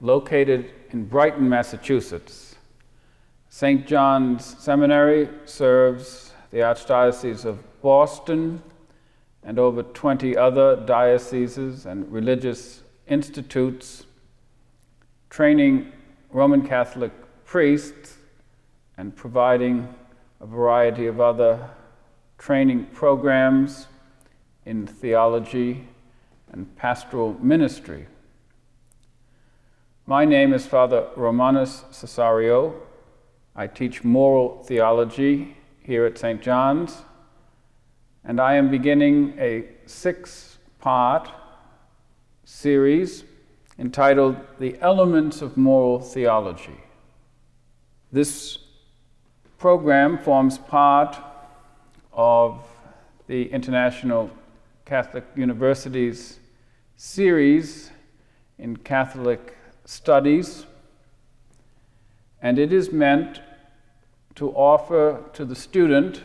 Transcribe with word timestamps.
located 0.00 0.70
in 0.90 1.04
Brighton, 1.04 1.48
Massachusetts. 1.48 2.56
St. 3.48 3.86
John's 3.86 4.44
Seminary 4.44 5.28
serves 5.44 6.32
the 6.50 6.58
Archdiocese 6.58 7.44
of 7.44 7.58
Boston 7.82 8.62
and 9.42 9.58
over 9.58 9.82
20 9.82 10.36
other 10.36 10.76
dioceses 10.76 11.86
and 11.86 12.10
religious 12.12 12.82
institutes, 13.06 14.04
training 15.30 15.92
Roman 16.30 16.66
Catholic 16.66 17.12
priests 17.44 18.16
and 18.96 19.14
providing 19.16 19.92
a 20.40 20.46
variety 20.46 21.06
of 21.06 21.20
other 21.20 21.68
training 22.38 22.86
programs 22.92 23.86
in 24.64 24.86
theology 24.86 25.88
and 26.52 26.76
pastoral 26.76 27.34
ministry. 27.40 28.06
My 30.10 30.24
name 30.24 30.52
is 30.52 30.66
Father 30.66 31.06
Romanus 31.14 31.84
Cessario. 31.92 32.74
I 33.54 33.68
teach 33.68 34.02
moral 34.02 34.60
theology 34.64 35.56
here 35.84 36.04
at 36.04 36.18
St. 36.18 36.42
John's, 36.42 37.04
and 38.24 38.40
I 38.40 38.54
am 38.54 38.72
beginning 38.72 39.34
a 39.38 39.68
six 39.86 40.58
part 40.80 41.30
series 42.44 43.22
entitled 43.78 44.34
The 44.58 44.76
Elements 44.80 45.42
of 45.42 45.56
Moral 45.56 46.00
Theology. 46.00 46.80
This 48.10 48.58
program 49.58 50.18
forms 50.18 50.58
part 50.58 51.16
of 52.12 52.64
the 53.28 53.48
International 53.52 54.28
Catholic 54.84 55.24
University's 55.36 56.40
series 56.96 57.92
in 58.58 58.76
Catholic 58.76 59.56
studies, 59.84 60.66
and 62.42 62.58
it 62.58 62.72
is 62.72 62.92
meant 62.92 63.40
to 64.34 64.50
offer 64.50 65.22
to 65.32 65.44
the 65.44 65.54
student 65.54 66.22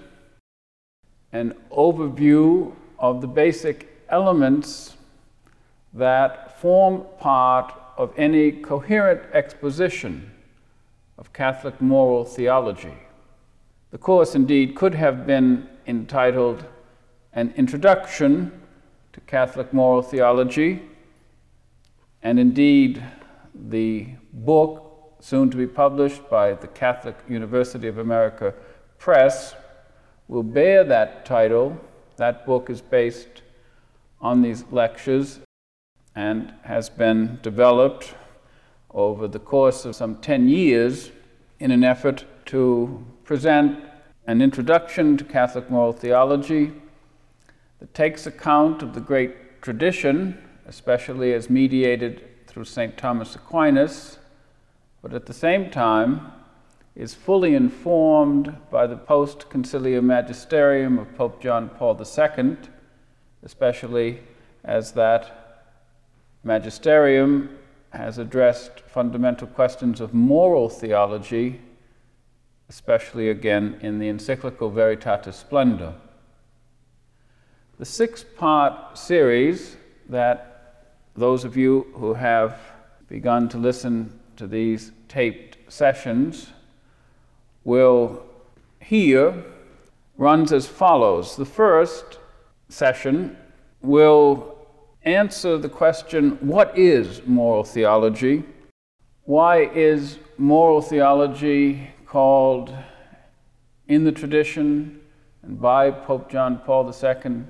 an 1.31 1.53
overview 1.71 2.73
of 2.97 3.21
the 3.21 3.27
basic 3.27 4.05
elements 4.09 4.95
that 5.93 6.59
form 6.61 7.03
part 7.19 7.73
of 7.97 8.13
any 8.17 8.51
coherent 8.51 9.21
exposition 9.33 10.31
of 11.17 11.31
Catholic 11.33 11.81
moral 11.81 12.25
theology. 12.25 12.93
The 13.91 13.97
course, 13.97 14.35
indeed, 14.35 14.75
could 14.75 14.93
have 14.93 15.25
been 15.25 15.69
entitled 15.87 16.65
An 17.33 17.53
Introduction 17.55 18.51
to 19.13 19.21
Catholic 19.21 19.71
moral 19.73 20.01
theology. 20.01 20.81
And 22.21 22.39
indeed, 22.39 23.01
the 23.69 24.07
book, 24.33 25.15
soon 25.19 25.49
to 25.49 25.57
be 25.57 25.67
published 25.67 26.29
by 26.29 26.53
the 26.53 26.67
Catholic 26.67 27.17
University 27.27 27.87
of 27.87 27.97
America 27.97 28.53
Press, 28.97 29.55
will 30.27 30.43
bear 30.43 30.83
that 30.83 31.25
title. 31.25 31.79
That 32.17 32.45
book 32.45 32.69
is 32.69 32.81
based 32.81 33.41
on 34.21 34.41
these 34.41 34.63
lectures 34.71 35.39
and 36.15 36.53
has 36.63 36.89
been 36.89 37.39
developed 37.41 38.15
over 38.91 39.27
the 39.27 39.39
course 39.39 39.85
of 39.85 39.95
some 39.95 40.15
10 40.17 40.47
years 40.47 41.11
in 41.59 41.71
an 41.71 41.83
effort 41.83 42.25
to 42.45 43.05
present 43.23 43.83
an 44.27 44.41
introduction 44.41 45.17
to 45.17 45.23
Catholic 45.23 45.69
moral 45.69 45.91
theology 45.93 46.71
that 47.79 47.93
takes 47.93 48.25
account 48.25 48.81
of 48.81 48.93
the 48.93 49.01
great 49.01 49.61
tradition, 49.61 50.41
especially 50.65 51.33
as 51.33 51.49
mediated 51.49 52.23
through 52.55 52.63
St. 52.63 52.97
Thomas 52.97 53.35
Aquinas, 53.35 54.17
but 55.01 55.13
at 55.13 55.25
the 55.25 55.33
same 55.33 55.69
time 55.69 56.31
is 56.95 57.13
fully 57.13 57.53
informed 57.53 58.55
by 58.71 58.87
the 58.87 58.95
post 58.95 59.49
conciliar 59.49 60.01
magisterium 60.01 60.97
of 60.97 61.13
Pope 61.17 61.41
John 61.41 61.67
Paul 61.67 62.01
II, 62.01 62.55
especially 63.43 64.21
as 64.63 64.93
that 64.93 65.65
magisterium 66.45 67.57
has 67.89 68.17
addressed 68.17 68.79
fundamental 68.79 69.47
questions 69.47 69.99
of 69.99 70.13
moral 70.13 70.69
theology, 70.69 71.59
especially 72.69 73.27
again 73.27 73.77
in 73.81 73.99
the 73.99 74.07
encyclical 74.07 74.71
Veritatis 74.71 75.33
Splendor. 75.33 75.93
The 77.79 77.85
six 77.85 78.23
part 78.23 78.97
series 78.97 79.75
that 80.07 80.54
those 81.15 81.43
of 81.43 81.55
you 81.55 81.87
who 81.93 82.13
have 82.13 82.59
begun 83.07 83.47
to 83.49 83.57
listen 83.57 84.19
to 84.37 84.47
these 84.47 84.91
taped 85.07 85.57
sessions 85.71 86.51
will 87.63 88.23
hear 88.79 89.43
runs 90.17 90.51
as 90.51 90.67
follows. 90.67 91.35
The 91.35 91.45
first 91.45 92.19
session 92.69 93.37
will 93.81 94.55
answer 95.03 95.57
the 95.57 95.69
question 95.69 96.31
what 96.41 96.77
is 96.77 97.21
moral 97.25 97.63
theology? 97.63 98.43
Why 99.23 99.65
is 99.65 100.19
moral 100.37 100.81
theology 100.81 101.91
called 102.05 102.73
in 103.87 104.03
the 104.03 104.11
tradition 104.11 104.99
and 105.43 105.61
by 105.61 105.91
Pope 105.91 106.29
John 106.29 106.59
Paul 106.59 106.91
II 106.91 107.43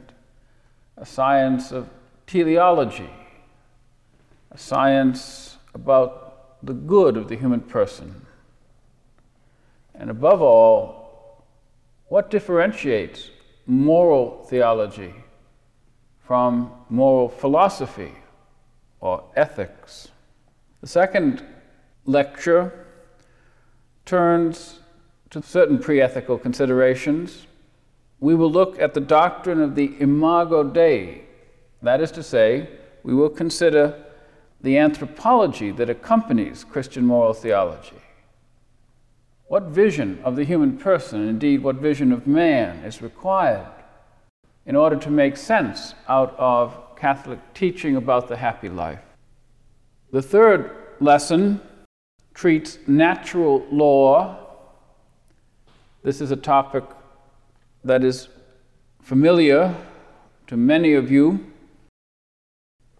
a 0.98 1.06
science 1.06 1.72
of 1.72 1.90
teleology, 2.28 3.10
a 4.52 4.58
science 4.58 5.58
about 5.74 6.64
the 6.66 6.74
good 6.74 7.18
of 7.18 7.28
the 7.28 7.36
human 7.36 7.62
person. 7.62 8.26
And 9.94 10.10
above 10.10 10.42
all, 10.42 11.46
what 12.08 12.30
differentiates 12.30 13.32
moral 13.66 14.44
theology 14.44 15.14
from 16.20 16.72
moral 16.90 17.30
philosophy 17.30 18.12
or 19.00 19.24
ethics? 19.36 20.10
The 20.82 20.88
second 20.88 21.44
lecture 22.06 22.86
turns 24.06 24.80
to 25.32 25.42
certain 25.42 25.80
pre 25.80 26.02
ethical 26.02 26.38
considerations 26.38 27.48
we 28.20 28.36
will 28.36 28.52
look 28.52 28.80
at 28.80 28.94
the 28.94 29.02
doctrine 29.02 29.62
of 29.62 29.76
the 29.76 29.96
imago 30.00 30.64
Dei. 30.64 31.22
That 31.82 32.02
is 32.02 32.12
to 32.12 32.24
say, 32.24 32.70
we 33.04 33.14
will 33.14 33.30
consider 33.30 34.05
the 34.66 34.80
anthropology 34.80 35.70
that 35.70 35.92
accompanies 35.92 36.64
Christian 36.64 37.06
moral 37.06 37.36
theology. 37.36 38.02
What 39.46 39.66
vision 39.66 40.20
of 40.24 40.36
the 40.36 40.44
human 40.44 40.80
person, 40.80 41.28
indeed, 41.28 41.62
what 41.62 41.76
vision 41.76 42.12
of 42.12 42.26
man, 42.26 42.84
is 42.84 43.00
required 43.00 43.68
in 44.66 44.76
order 44.76 44.96
to 44.96 45.12
make 45.12 45.38
sense 45.38 45.94
out 46.08 46.36
of 46.40 46.96
Catholic 46.96 47.38
teaching 47.54 47.96
about 47.96 48.28
the 48.28 48.38
happy 48.38 48.68
life? 48.68 49.02
The 50.12 50.24
third 50.24 50.72
lesson 51.00 51.62
treats 52.34 52.80
natural 52.88 53.68
law. 53.72 54.48
This 56.02 56.22
is 56.22 56.32
a 56.32 56.36
topic 56.36 56.86
that 57.84 58.04
is 58.04 58.30
familiar 59.04 59.76
to 60.48 60.58
many 60.58 60.96
of 60.96 61.12
you. 61.12 61.54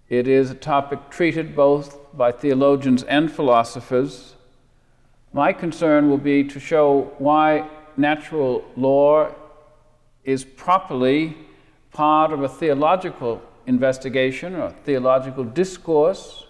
It 0.10 0.28
is 0.28 0.52
a 0.52 0.56
topic 0.56 1.10
treated 1.10 1.56
both 1.56 1.98
by 2.16 2.32
theologians 2.32 3.02
and 3.04 3.32
philosophers. 3.32 4.36
My 5.34 5.52
concern 5.52 6.10
will 6.10 6.20
be 6.20 6.44
to 6.44 6.60
show 6.60 7.12
why 7.18 7.68
natural 7.98 8.64
law 8.78 9.34
is 10.24 10.44
properly 10.44 11.36
part 11.92 12.32
of 12.32 12.44
a 12.44 12.50
theological 12.50 13.42
investigation 13.66 14.56
or 14.56 14.70
theological 14.70 15.44
discourse. 15.44 16.46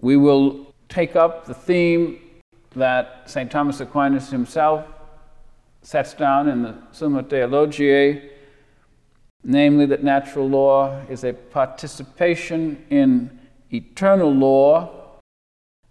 We 0.00 0.16
will 0.16 0.72
take 0.88 1.16
up 1.16 1.44
the 1.44 1.54
theme 1.54 2.20
that 2.76 3.22
St. 3.26 3.50
Thomas 3.50 3.80
Aquinas 3.80 4.30
himself 4.30 4.84
sets 5.82 6.14
down 6.14 6.48
in 6.48 6.62
the 6.62 6.76
Summa 6.92 7.24
Theologiae, 7.24 8.30
namely 9.44 9.86
that 9.86 10.02
natural 10.02 10.48
law 10.48 11.00
is 11.08 11.24
a 11.24 11.32
participation 11.32 12.84
in 12.90 13.38
eternal 13.70 14.32
law, 14.32 15.20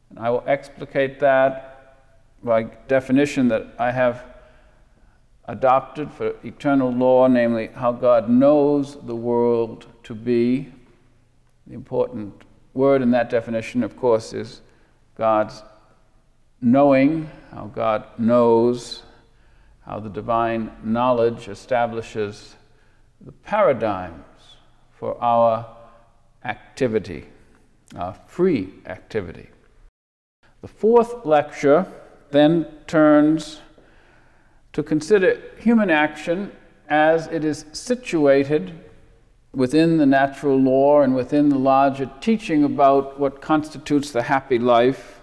And 0.10 0.20
I 0.20 0.30
will 0.30 0.44
explicate 0.48 1.20
that 1.20 1.96
by 2.44 2.64
definition 2.88 3.48
that 3.50 3.68
I 3.80 3.92
have 3.92 4.24
adopted 5.46 6.12
for 6.12 6.36
eternal 6.44 6.92
law, 6.92 7.28
namely 7.28 7.68
how 7.68 7.92
God 7.92 8.30
knows 8.30 8.98
the 9.06 9.16
world 9.16 9.88
to 10.04 10.14
be. 10.14 10.72
The 11.68 11.74
important 11.74 12.44
word 12.74 13.02
in 13.02 13.12
that 13.12 13.30
definition, 13.30 13.84
of 13.84 13.98
course, 13.98 14.34
is 14.34 14.62
God's 15.18 15.64
knowing, 16.62 17.30
how 17.52 17.72
God 17.74 18.06
knows, 18.18 19.04
how 19.86 20.00
the 20.00 20.10
divine 20.10 20.72
knowledge 20.84 21.48
establishes 21.48 22.57
the 23.22 23.32
paradigms 23.32 24.24
for 24.98 25.22
our 25.22 25.66
activity, 26.46 27.26
our 27.96 28.14
free 28.28 28.74
activity. 28.86 29.50
The 30.62 30.68
fourth 30.68 31.26
lecture 31.26 31.92
then 32.32 32.68
turns 32.88 33.62
to 34.74 34.84
consider 34.84 35.42
human 35.60 35.90
action 35.90 36.52
as 36.90 37.28
it 37.28 37.44
is 37.44 37.66
situated 37.74 38.74
within 39.54 39.98
the 39.98 40.06
natural 40.06 40.60
law 40.60 41.02
and 41.02 41.16
within 41.16 41.50
the 41.50 41.58
larger 41.58 42.10
teaching 42.22 42.64
about 42.64 43.20
what 43.20 43.42
constitutes 43.42 44.12
the 44.12 44.24
happy 44.24 44.60
life. 44.60 45.22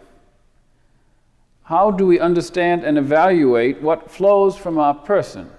How 1.65 1.91
do 1.91 2.07
we 2.07 2.19
understand 2.19 2.85
and 2.85 2.99
evaluate 2.99 3.81
what 3.81 4.11
flows 4.11 4.57
from 4.57 4.79
our 4.79 4.95
persons? 4.95 5.51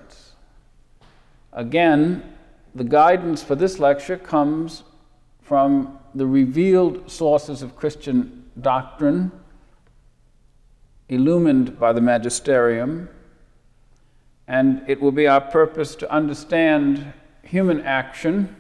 Again, 1.56 2.34
the 2.76 2.84
guidance 2.84 3.42
for 3.42 3.56
this 3.56 3.80
lecture 3.80 4.18
comes 4.18 4.84
from 5.42 5.98
the 6.14 6.28
revealed 6.28 7.10
sources 7.10 7.62
of 7.62 7.78
Christian 7.78 8.44
doctrine, 8.60 9.32
illumined 11.08 11.80
by 11.80 11.94
the 11.94 12.02
magisterium, 12.02 13.08
and 14.50 14.84
it 14.88 15.00
will 15.00 15.14
be 15.14 15.28
our 15.28 15.40
purpose 15.40 15.96
to 15.96 16.12
understand 16.12 17.14
human 17.42 17.82
action 17.82 18.54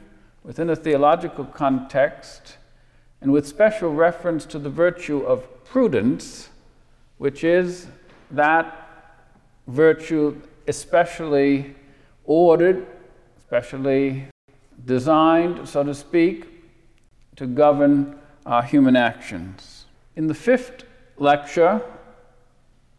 within 0.43 0.69
a 0.69 0.75
theological 0.75 1.43
context 1.43 2.57
and 3.19 3.31
with 3.31 3.45
special 3.45 3.93
reference 3.93 4.45
to 4.45 4.59
the 4.59 4.69
virtue 4.69 5.19
of 5.19 5.65
prudence, 5.65 6.49
which 7.17 7.43
is 7.43 7.87
that 8.31 9.09
virtue 9.67 10.39
especially 10.67 11.75
ordered 12.25 12.85
specially 13.39 14.27
designed, 14.85 15.67
so 15.67 15.83
to 15.83 15.93
speak, 15.93 16.47
to 17.35 17.45
govern 17.45 18.17
our 18.45 18.63
human 18.63 18.95
actions. 18.95 19.85
In 20.15 20.27
the 20.27 20.33
fifth 20.33 20.83
lecture, 21.17 21.81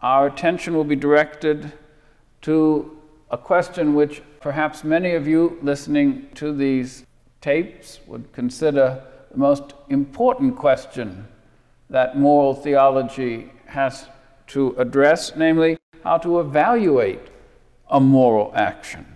our 0.00 0.26
attention 0.26 0.74
will 0.74 0.84
be 0.84 0.96
directed 0.96 1.72
to 2.42 2.96
a 3.30 3.38
question 3.38 3.94
which 3.94 4.22
perhaps 4.40 4.84
many 4.84 5.12
of 5.12 5.26
you 5.26 5.58
listening 5.62 6.28
to 6.34 6.52
these 6.52 7.04
tapes 7.40 8.00
would 8.06 8.32
consider 8.32 9.02
the 9.32 9.38
most 9.38 9.74
important 9.88 10.56
question 10.56 11.26
that 11.90 12.18
moral 12.18 12.54
theology 12.54 13.50
has 13.66 14.06
to 14.46 14.74
address, 14.78 15.34
namely, 15.36 15.76
how 16.04 16.18
to 16.18 16.40
evaluate 16.40 17.20
a 17.90 18.00
moral 18.00 18.52
action. 18.54 19.15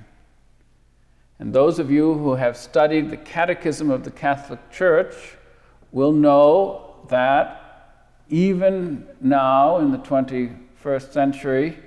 And 1.40 1.54
those 1.54 1.78
of 1.78 1.90
you 1.90 2.12
who 2.12 2.34
have 2.34 2.54
studied 2.54 3.08
the 3.08 3.16
Catechism 3.16 3.90
of 3.90 4.04
the 4.04 4.10
Catholic 4.10 4.70
Church 4.70 5.14
will 5.90 6.12
know 6.12 6.96
that 7.08 8.02
even 8.28 9.06
now 9.22 9.78
in 9.78 9.90
the 9.90 9.98
21st 9.98 11.12
century, 11.12 11.78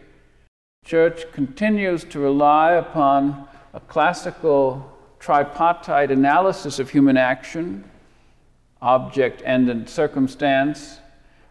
Church 0.84 1.32
continues 1.32 2.04
to 2.06 2.20
rely 2.20 2.72
upon 2.72 3.48
a 3.76 3.80
classical 3.80 4.92
tripartite 5.20 6.10
analysis 6.10 6.80
of 6.80 6.90
human 6.90 7.16
action, 7.16 7.88
object, 8.82 9.44
end, 9.46 9.70
and 9.70 9.88
circumstance, 9.88 10.98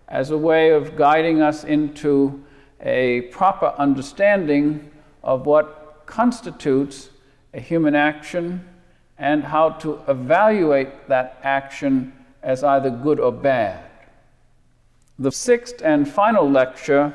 as 0.09 0.33
a 0.33 0.37
way 0.37 0.71
of 0.71 0.97
guiding 0.97 1.41
us 1.41 1.63
into 1.63 2.43
a 2.81 3.21
proper 3.31 3.73
understanding 3.79 4.91
of 5.23 5.47
what 5.47 6.03
constitutes 6.05 7.09
a 7.55 7.61
human 7.61 7.95
action 7.95 8.67
and 9.19 9.45
how 9.45 9.71
to 9.71 10.01
evaluate 10.09 11.09
that 11.09 11.39
action 11.43 12.13
as 12.43 12.65
either 12.65 12.91
good 12.91 13.21
or 13.21 13.33
bad. 13.33 13.85
The 15.19 15.31
sixth 15.31 15.81
and 15.85 16.09
final 16.09 16.51
lecture 16.51 17.15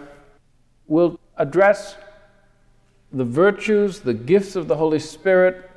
will 0.87 1.19
address 1.37 1.97
the 3.11 3.25
virtues, 3.25 4.01
the 4.01 4.13
gifts 4.13 4.55
of 4.55 4.67
the 4.67 4.77
Holy 4.77 4.99
Spirit, 4.99 5.69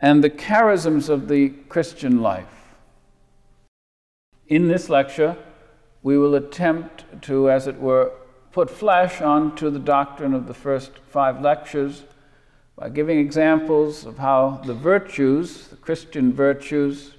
and 0.00 0.22
the 0.22 0.30
charisms 0.30 1.08
of 1.08 1.28
the 1.28 1.50
Christian 1.68 2.22
life. 2.22 2.74
In 4.46 4.68
this 4.68 4.88
lecture, 4.88 5.36
we 6.02 6.16
will 6.16 6.34
attempt 6.34 7.04
to, 7.22 7.50
as 7.50 7.66
it 7.66 7.78
were, 7.80 8.12
put 8.52 8.70
flesh 8.70 9.20
onto 9.20 9.70
the 9.70 9.78
doctrine 9.78 10.34
of 10.34 10.46
the 10.46 10.54
first 10.54 10.92
five 11.10 11.40
lectures 11.42 12.04
by 12.78 12.88
giving 12.88 13.18
examples 13.18 14.06
of 14.06 14.18
how 14.18 14.62
the 14.64 14.74
virtues, 14.74 15.66
the 15.66 15.76
Christian 15.76 16.32
virtues, 16.32 17.16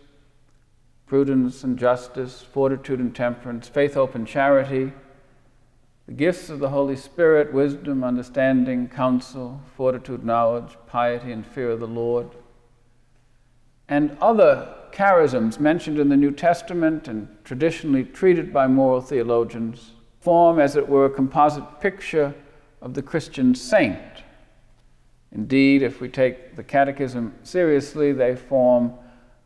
prudence 1.06 1.66
and 1.66 1.78
justice, 1.78 2.42
fortitude 2.42 3.00
and 3.00 3.14
temperance, 3.14 3.68
faith, 3.68 3.96
hope, 3.96 4.16
and 4.16 4.26
charity, 4.26 4.94
the 6.06 6.14
gifts 6.14 6.50
of 6.50 6.60
the 6.60 6.70
Holy 6.70 6.96
Spirit, 6.96 7.52
wisdom, 7.52 8.06
understanding, 8.06 8.88
counsel, 8.88 9.60
fortitude, 9.76 10.24
knowledge, 10.24 10.78
piety, 10.88 11.34
and 11.34 11.46
fear 11.46 11.72
of 11.72 11.82
the 11.82 11.88
Lord, 11.88 12.30
and 13.90 14.18
other 14.22 14.74
charisms 14.94 15.60
mentioned 15.60 16.00
in 16.00 16.08
the 16.08 16.16
New 16.16 16.32
Testament 16.32 17.10
and 17.10 17.28
traditionally 17.44 18.06
treated 18.06 18.54
by 18.54 18.66
moral 18.66 19.02
theologians 19.02 19.92
form, 20.22 20.58
as 20.58 20.78
it 20.78 20.88
were, 20.88 21.06
a 21.06 21.10
composite 21.10 21.82
picture 21.82 22.34
of 22.82 22.94
the 22.94 23.02
Christian 23.02 23.54
saint 23.54 24.00
Indeed, 25.31 25.84
if 25.84 26.02
we 26.02 26.10
take 26.10 26.56
the 26.56 26.64
Catechism 26.64 27.36
seriously, 27.44 28.12
they 28.12 28.36
form 28.36 28.94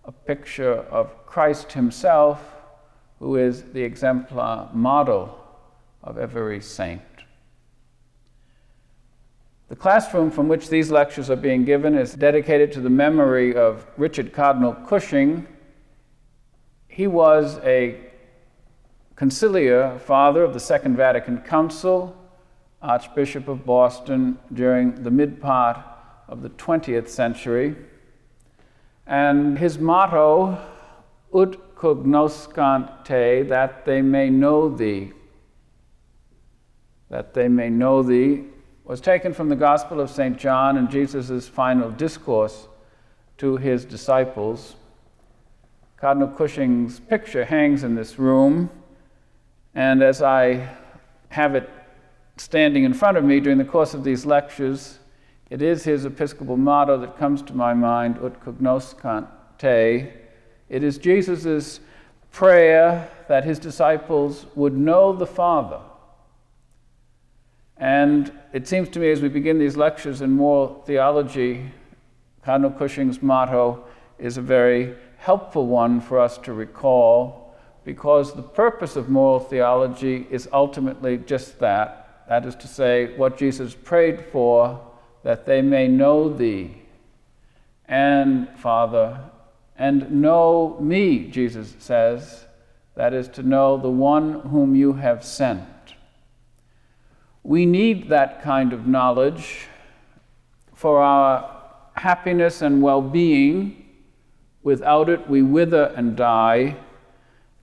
a 0.06 0.12
picture 0.12 0.74
of 0.74 1.26
Christ 1.26 1.74
Himself, 1.74 2.42
who 3.20 3.36
is 3.36 3.64
the 3.74 3.84
exemplar 3.84 4.70
model 4.74 5.38
of 6.04 6.18
every 6.18 6.62
saint. 6.62 7.02
The 9.70 9.76
classroom 9.76 10.30
from 10.30 10.48
which 10.48 10.70
these 10.70 10.92
lectures 10.92 11.30
are 11.30 11.36
being 11.36 11.66
given 11.66 11.96
is 11.96 12.14
dedicated 12.14 12.72
to 12.74 12.82
the 12.82 12.90
memory 12.90 13.56
of 13.56 13.86
Richard 13.98 14.32
Cardinal 14.32 14.74
Cushing. 14.74 15.48
He 16.88 17.08
was 17.08 17.58
a 17.64 18.00
conciliar 19.16 20.00
father 20.00 20.44
of 20.44 20.54
the 20.54 20.60
Second 20.60 20.96
Vatican 20.96 21.40
Council 21.40 22.16
Archbishop 22.84 23.48
of 23.48 23.66
Boston 23.66 24.38
during 24.52 25.04
the 25.04 25.10
mid 25.10 25.42
part 25.42 25.80
of 26.28 26.42
the 26.42 26.50
20th 26.50 27.08
century. 27.08 27.76
And 29.08 29.58
his 29.58 29.80
motto, 29.80 30.58
ut 31.34 31.76
cognoscant 31.76 33.06
te, 33.06 33.44
that 33.44 33.86
they 33.86 34.02
may 34.02 34.30
know 34.30 34.70
thee, 34.70 35.14
that 37.10 37.34
they 37.34 37.48
may 37.48 37.70
know 37.70 38.04
thee, 38.04 38.44
was 38.84 39.00
taken 39.00 39.34
from 39.34 39.48
the 39.48 39.56
Gospel 39.56 40.02
of 40.02 40.10
St. 40.10 40.38
John 40.38 40.78
and 40.78 40.90
Jesus' 40.90 41.48
final 41.48 41.90
discourse 41.90 42.68
to 43.38 43.56
his 43.56 43.86
disciples. 43.86 44.76
Cardinal 45.96 46.28
Cushing's 46.28 47.00
picture 47.00 47.46
hangs 47.46 47.84
in 47.84 47.96
this 47.96 48.20
room, 48.20 48.70
and 49.74 50.04
as 50.04 50.22
I 50.22 50.70
have 51.30 51.56
it 51.56 51.70
standing 52.44 52.84
in 52.84 52.94
front 52.94 53.16
of 53.18 53.24
me 53.24 53.40
during 53.40 53.58
the 53.58 53.64
course 53.64 53.94
of 53.94 54.04
these 54.04 54.26
lectures, 54.26 55.00
it 55.50 55.62
is 55.62 55.86
his 55.86 56.04
Episcopal 56.04 56.58
motto 56.58 56.98
that 56.98 57.18
comes 57.18 57.42
to 57.44 57.54
my 57.54 57.74
mind, 57.74 58.18
ut 58.22 58.44
cognoscant 58.44 59.28
te. 59.58 60.10
It 60.68 60.84
is 60.84 60.98
Jesus' 60.98 61.80
prayer 62.32 63.10
that 63.30 63.46
his 63.46 63.60
disciples 63.60 64.46
would 64.56 64.76
know 64.76 65.14
the 65.14 65.26
Father. 65.26 65.80
And 67.78 68.32
it 68.52 68.68
seems 68.68 68.90
to 68.90 69.00
me 69.00 69.10
as 69.12 69.22
we 69.22 69.30
begin 69.30 69.58
these 69.58 69.78
lectures 69.78 70.22
in 70.22 70.32
moral 70.32 70.84
theology, 70.86 71.72
Cardinal 72.44 72.72
Cushing's 72.72 73.22
motto 73.22 73.86
is 74.20 74.38
a 74.38 74.42
very 74.42 74.96
helpful 75.18 75.68
one 75.68 76.02
for 76.02 76.20
us 76.20 76.38
to 76.40 76.52
recall 76.52 77.56
because 77.86 78.34
the 78.34 78.42
purpose 78.42 78.98
of 78.98 79.10
moral 79.10 79.40
theology 79.40 80.28
is 80.30 80.50
ultimately 80.52 81.18
just 81.18 81.60
that 81.60 82.03
that 82.28 82.46
is 82.46 82.56
to 82.56 82.68
say, 82.68 83.16
what 83.18 83.38
Jesus 83.38 83.76
prayed 83.76 84.26
for, 84.32 84.80
that 85.24 85.46
they 85.46 85.62
may 85.62 85.88
know 85.88 86.30
thee 86.32 86.84
and 87.88 88.50
Father, 88.58 89.20
and 89.78 90.22
know 90.22 90.78
me, 90.80 91.28
Jesus 91.30 91.76
says, 91.80 92.46
that 92.96 93.14
is, 93.14 93.28
to 93.30 93.44
know 93.44 93.78
the 93.78 93.90
one 93.90 94.40
whom 94.42 94.76
you 94.76 94.94
have 94.94 95.24
sent. 95.24 95.68
We 97.44 97.66
need 97.66 98.10
that 98.10 98.42
kind 98.42 98.72
of 98.72 98.88
knowledge 98.88 99.68
for 100.74 101.02
our 101.02 101.50
happiness 101.96 102.62
and 102.62 102.82
well 102.82 103.02
being. 103.02 103.86
Without 104.62 105.10
it, 105.10 105.30
we 105.30 105.42
wither 105.42 105.94
and 105.96 106.16
die. 106.16 106.78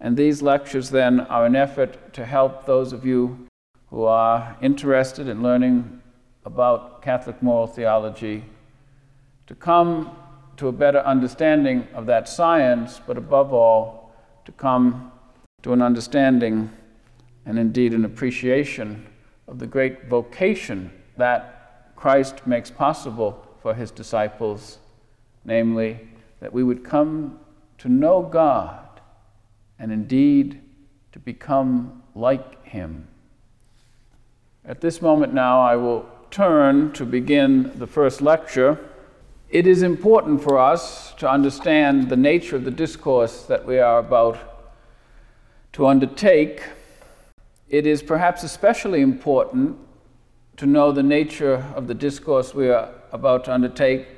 And 0.00 0.16
these 0.16 0.42
lectures 0.42 0.90
then 0.90 1.20
are 1.20 1.46
an 1.46 1.56
effort 1.56 2.12
to 2.14 2.26
help 2.26 2.66
those 2.66 2.92
of 2.92 3.06
you 3.06 3.46
who 3.90 4.04
are 4.04 4.56
interested 4.62 5.28
in 5.28 5.42
learning 5.42 6.00
about 6.44 7.02
Catholic 7.02 7.42
moral 7.42 7.66
theology 7.66 8.44
to 9.46 9.54
come 9.54 10.16
to 10.56 10.68
a 10.68 10.72
better 10.72 11.00
understanding 11.00 11.86
of 11.94 12.06
that 12.06 12.28
science, 12.28 13.00
but 13.06 13.18
above 13.18 13.52
all, 13.52 14.14
to 14.44 14.52
come 14.52 15.10
to 15.62 15.72
an 15.72 15.82
understanding 15.82 16.70
and 17.44 17.58
indeed 17.58 17.92
an 17.92 18.04
appreciation 18.04 19.06
of 19.48 19.58
the 19.58 19.66
great 19.66 20.06
vocation 20.08 20.90
that 21.16 21.92
Christ 21.96 22.46
makes 22.46 22.70
possible 22.70 23.46
for 23.60 23.74
his 23.74 23.90
disciples, 23.90 24.78
namely, 25.44 26.08
that 26.40 26.52
we 26.52 26.62
would 26.62 26.84
come 26.84 27.40
to 27.78 27.88
know 27.88 28.22
God 28.22 29.00
and 29.78 29.90
indeed 29.90 30.60
to 31.12 31.18
become 31.18 32.02
like 32.14 32.64
him. 32.64 33.08
At 34.64 34.82
this 34.82 35.00
moment 35.00 35.32
now, 35.32 35.62
I 35.62 35.74
will 35.76 36.06
turn 36.30 36.92
to 36.92 37.06
begin 37.06 37.72
the 37.78 37.86
first 37.86 38.20
lecture. 38.20 38.78
It 39.48 39.66
is 39.66 39.82
important 39.82 40.42
for 40.42 40.58
us 40.58 41.14
to 41.14 41.28
understand 41.28 42.10
the 42.10 42.16
nature 42.16 42.56
of 42.56 42.64
the 42.64 42.70
discourse 42.70 43.44
that 43.44 43.64
we 43.64 43.78
are 43.78 43.98
about 43.98 44.38
to 45.72 45.86
undertake. 45.86 46.62
It 47.70 47.86
is 47.86 48.02
perhaps 48.02 48.42
especially 48.42 49.00
important 49.00 49.78
to 50.58 50.66
know 50.66 50.92
the 50.92 51.02
nature 51.02 51.64
of 51.74 51.86
the 51.86 51.94
discourse 51.94 52.54
we 52.54 52.68
are 52.68 52.90
about 53.12 53.46
to 53.46 53.54
undertake, 53.54 54.08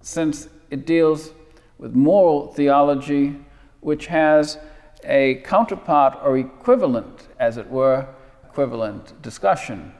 since 0.00 0.48
it 0.70 0.86
deals 0.86 1.32
with 1.78 1.94
moral 1.94 2.52
theology, 2.52 3.34
which 3.80 4.06
has 4.06 4.56
a 5.02 5.42
counterpart 5.44 6.16
or 6.22 6.38
equivalent, 6.38 7.26
as 7.40 7.56
it 7.56 7.68
were, 7.68 8.06
equivalent 8.58 9.22
discussion 9.22 9.92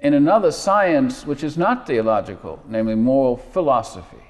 in 0.00 0.14
another 0.14 0.50
science 0.50 1.24
which 1.24 1.44
is 1.44 1.56
not 1.56 1.86
theological, 1.86 2.60
namely 2.66 2.96
moral 2.96 3.36
philosophy. 3.36 4.26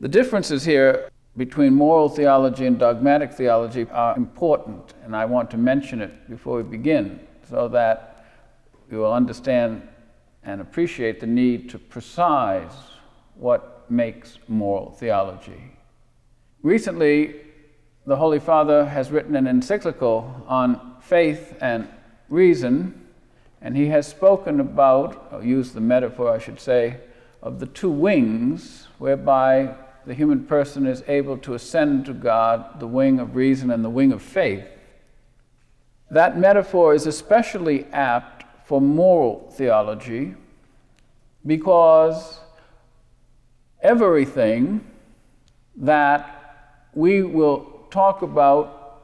The 0.00 0.08
differences 0.08 0.64
here 0.64 1.10
between 1.36 1.74
moral 1.74 2.08
theology 2.08 2.64
and 2.64 2.78
dogmatic 2.78 3.34
theology 3.34 3.86
are 3.90 4.16
important, 4.16 4.94
and 5.04 5.14
I 5.14 5.26
want 5.26 5.50
to 5.50 5.58
mention 5.58 6.00
it 6.00 6.30
before 6.30 6.56
we 6.56 6.62
begin 6.62 7.20
so 7.50 7.68
that 7.68 8.24
we 8.90 8.96
will 8.96 9.12
understand 9.12 9.86
and 10.42 10.62
appreciate 10.62 11.20
the 11.20 11.26
need 11.26 11.68
to 11.68 11.78
precise 11.78 12.72
what 13.34 13.84
makes 13.90 14.38
moral 14.48 14.92
theology. 14.92 15.76
Recently, 16.62 17.42
the 18.06 18.16
Holy 18.16 18.40
Father 18.40 18.86
has 18.86 19.10
written 19.10 19.36
an 19.36 19.46
encyclical 19.46 20.46
on 20.48 20.96
faith 21.02 21.58
and 21.60 21.86
reason, 22.32 23.06
and 23.60 23.76
he 23.76 23.86
has 23.88 24.06
spoken 24.06 24.58
about, 24.58 25.28
or 25.30 25.42
used 25.42 25.74
the 25.74 25.80
metaphor, 25.80 26.30
I 26.30 26.38
should 26.38 26.58
say, 26.58 26.98
of 27.42 27.60
the 27.60 27.66
two 27.66 27.90
wings 27.90 28.88
whereby 28.98 29.74
the 30.06 30.14
human 30.14 30.44
person 30.44 30.86
is 30.86 31.04
able 31.06 31.38
to 31.38 31.54
ascend 31.54 32.06
to 32.06 32.14
God, 32.14 32.80
the 32.80 32.86
wing 32.86 33.20
of 33.20 33.36
reason 33.36 33.70
and 33.70 33.84
the 33.84 33.90
wing 33.90 34.12
of 34.12 34.22
faith. 34.22 34.64
That 36.10 36.38
metaphor 36.38 36.94
is 36.94 37.06
especially 37.06 37.84
apt 37.92 38.44
for 38.66 38.80
moral 38.80 39.48
theology 39.52 40.34
because 41.46 42.40
everything 43.80 44.84
that 45.76 46.90
we 46.94 47.22
will 47.22 47.86
talk 47.90 48.22
about 48.22 49.02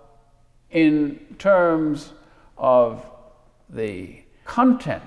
in 0.70 1.18
terms 1.38 2.12
of 2.56 3.04
the 3.70 4.22
content 4.44 5.02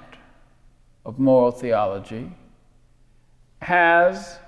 of 1.05 1.19
moral 1.19 1.51
theology 1.51 2.31
has 3.61 4.39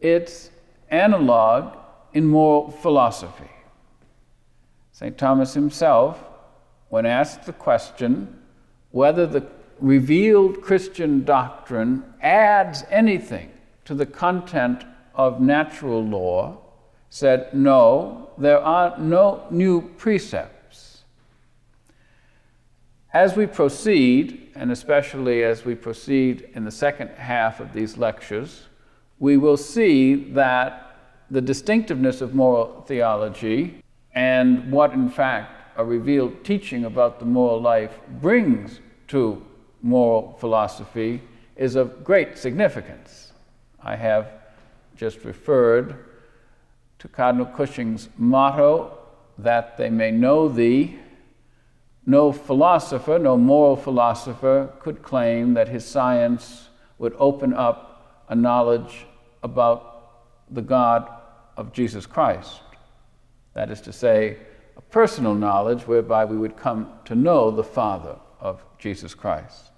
its 0.00 0.50
analog 0.90 1.76
in 2.12 2.26
moral 2.26 2.70
philosophy. 2.70 3.50
St. 4.92 5.16
Thomas 5.16 5.54
himself, 5.54 6.22
when 6.88 7.06
asked 7.06 7.44
the 7.44 7.52
question 7.52 8.40
whether 8.90 9.26
the 9.26 9.46
revealed 9.80 10.60
Christian 10.60 11.24
doctrine 11.24 12.02
adds 12.20 12.84
anything 12.90 13.52
to 13.84 13.94
the 13.94 14.06
content 14.06 14.84
of 15.14 15.40
natural 15.40 16.04
law, 16.04 16.58
said, 17.10 17.52
No, 17.54 18.30
there 18.38 18.60
are 18.60 18.98
no 18.98 19.44
new 19.50 19.82
precepts. 19.96 20.57
As 23.12 23.36
we 23.36 23.46
proceed, 23.46 24.50
and 24.54 24.70
especially 24.70 25.42
as 25.42 25.64
we 25.64 25.74
proceed 25.74 26.50
in 26.54 26.64
the 26.64 26.70
second 26.70 27.08
half 27.10 27.58
of 27.58 27.72
these 27.72 27.96
lectures, 27.96 28.66
we 29.18 29.36
will 29.36 29.56
see 29.56 30.14
that 30.32 30.96
the 31.30 31.40
distinctiveness 31.40 32.20
of 32.20 32.34
moral 32.34 32.82
theology 32.86 33.82
and 34.14 34.70
what, 34.70 34.92
in 34.92 35.08
fact, 35.08 35.52
a 35.76 35.84
revealed 35.84 36.44
teaching 36.44 36.84
about 36.84 37.18
the 37.18 37.24
moral 37.24 37.60
life 37.60 37.98
brings 38.20 38.80
to 39.08 39.44
moral 39.82 40.36
philosophy 40.38 41.22
is 41.56 41.76
of 41.76 42.04
great 42.04 42.36
significance. 42.36 43.32
I 43.82 43.96
have 43.96 44.32
just 44.96 45.24
referred 45.24 46.04
to 46.98 47.08
Cardinal 47.08 47.46
Cushing's 47.46 48.08
motto 48.18 48.98
that 49.38 49.76
they 49.76 49.88
may 49.88 50.10
know 50.10 50.48
thee. 50.48 50.98
No 52.08 52.32
philosopher, 52.32 53.18
no 53.18 53.36
moral 53.36 53.76
philosopher 53.76 54.72
could 54.80 55.02
claim 55.02 55.52
that 55.52 55.68
his 55.68 55.84
science 55.84 56.70
would 56.96 57.14
open 57.18 57.52
up 57.52 58.24
a 58.30 58.34
knowledge 58.34 59.04
about 59.42 60.14
the 60.50 60.62
God 60.62 61.06
of 61.58 61.74
Jesus 61.74 62.06
Christ. 62.06 62.62
That 63.52 63.70
is 63.70 63.82
to 63.82 63.92
say, 63.92 64.38
a 64.74 64.80
personal 64.80 65.34
knowledge 65.34 65.86
whereby 65.86 66.24
we 66.24 66.38
would 66.38 66.56
come 66.56 66.90
to 67.04 67.14
know 67.14 67.50
the 67.50 67.62
Father 67.62 68.16
of 68.40 68.64
Jesus 68.78 69.12
Christ. 69.12 69.70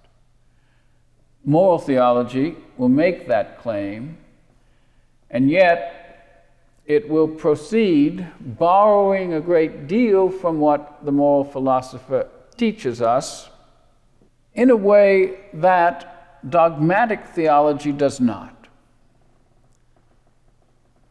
Moral 1.45 1.81
theology 1.81 2.55
will 2.77 2.89
make 2.89 3.27
that 3.27 3.59
claim, 3.59 4.19
and 5.33 5.51
yet 5.51 6.00
it 6.91 7.09
will 7.09 7.29
proceed 7.29 8.27
borrowing 8.41 9.33
a 9.33 9.41
great 9.41 9.87
deal 9.87 10.29
from 10.29 10.59
what 10.59 11.05
the 11.05 11.13
moral 11.13 11.45
philosopher 11.45 12.29
teaches 12.57 13.01
us 13.01 13.49
in 14.55 14.71
a 14.71 14.77
way 14.77 15.39
that 15.55 16.51
dogmatic 16.51 17.25
theology 17.27 17.93
does 17.93 18.19
not. 18.19 18.67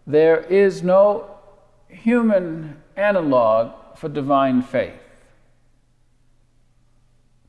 There 0.06 0.42
is 0.42 0.84
no 0.84 1.38
human 1.88 2.84
analog 2.98 3.72
for 3.96 4.10
divine 4.10 4.62
faith. 4.62 5.00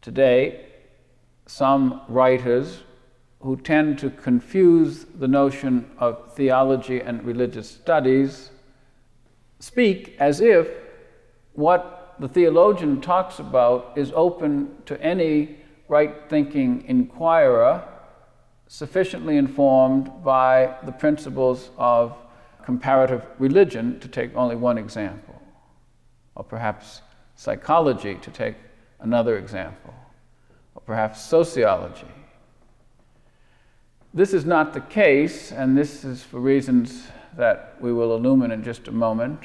Today, 0.02 0.66
some 1.46 2.02
writers 2.06 2.84
who 3.40 3.56
tend 3.56 3.98
to 3.98 4.10
confuse 4.10 5.06
the 5.18 5.28
notion 5.28 5.90
of 5.98 6.32
theology 6.34 7.00
and 7.00 7.22
religious 7.24 7.70
studies 7.70 8.50
speak 9.58 10.16
as 10.18 10.40
if 10.40 10.68
what 11.54 12.14
the 12.18 12.28
theologian 12.28 13.00
talks 13.00 13.38
about 13.38 13.92
is 13.96 14.12
open 14.14 14.70
to 14.84 15.00
any 15.02 15.56
right 15.88 16.28
thinking 16.28 16.84
inquirer 16.86 17.82
sufficiently 18.68 19.36
informed 19.36 20.10
by 20.22 20.76
the 20.84 20.92
principles 20.92 21.70
of 21.76 22.16
comparative 22.64 23.26
religion, 23.38 23.98
to 23.98 24.06
take 24.06 24.34
only 24.36 24.54
one 24.54 24.78
example, 24.78 25.42
or 26.36 26.44
perhaps 26.44 27.02
psychology, 27.34 28.14
to 28.16 28.30
take 28.30 28.54
another 29.00 29.38
example, 29.38 29.92
or 30.76 30.82
perhaps 30.82 31.20
sociology. 31.20 32.06
This 34.12 34.34
is 34.34 34.44
not 34.44 34.72
the 34.72 34.80
case, 34.80 35.52
and 35.52 35.78
this 35.78 36.04
is 36.04 36.22
for 36.22 36.40
reasons 36.40 37.06
that 37.36 37.76
we 37.80 37.92
will 37.92 38.14
illumine 38.16 38.50
in 38.50 38.64
just 38.64 38.88
a 38.88 38.92
moment. 38.92 39.44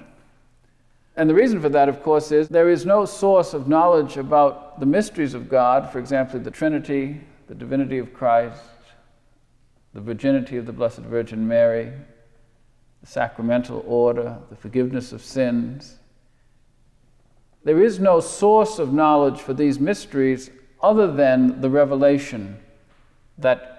And 1.15 1.29
the 1.29 1.35
reason 1.35 1.61
for 1.61 1.69
that, 1.69 1.87
of 1.87 2.01
course, 2.01 2.31
is 2.31 2.49
there 2.49 2.69
is 2.69 2.85
no 2.85 3.05
source 3.05 3.53
of 3.53 3.67
knowledge 3.67 4.17
about 4.17 4.79
the 4.79 4.85
mysteries 4.85 5.33
of 5.33 5.49
God, 5.49 5.91
for 5.91 5.99
example, 5.99 6.39
the 6.39 6.51
Trinity, 6.51 7.21
the 7.47 7.55
divinity 7.55 7.99
of 7.99 8.13
Christ, 8.13 8.61
the 9.93 10.01
virginity 10.01 10.57
of 10.57 10.65
the 10.65 10.73
Blessed 10.73 10.99
Virgin 10.99 11.47
Mary, 11.47 11.93
the 13.01 13.07
sacramental 13.07 13.83
order, 13.87 14.39
the 14.49 14.55
forgiveness 14.55 15.11
of 15.11 15.21
sins, 15.21 15.99
there 17.65 17.81
is 17.81 17.99
no 17.99 18.19
source 18.19 18.77
of 18.77 18.93
knowledge 18.93 19.41
for 19.41 19.53
these 19.53 19.79
mysteries 19.79 20.51
other 20.81 21.11
than 21.11 21.61
the 21.61 21.69
revelation 21.69 22.59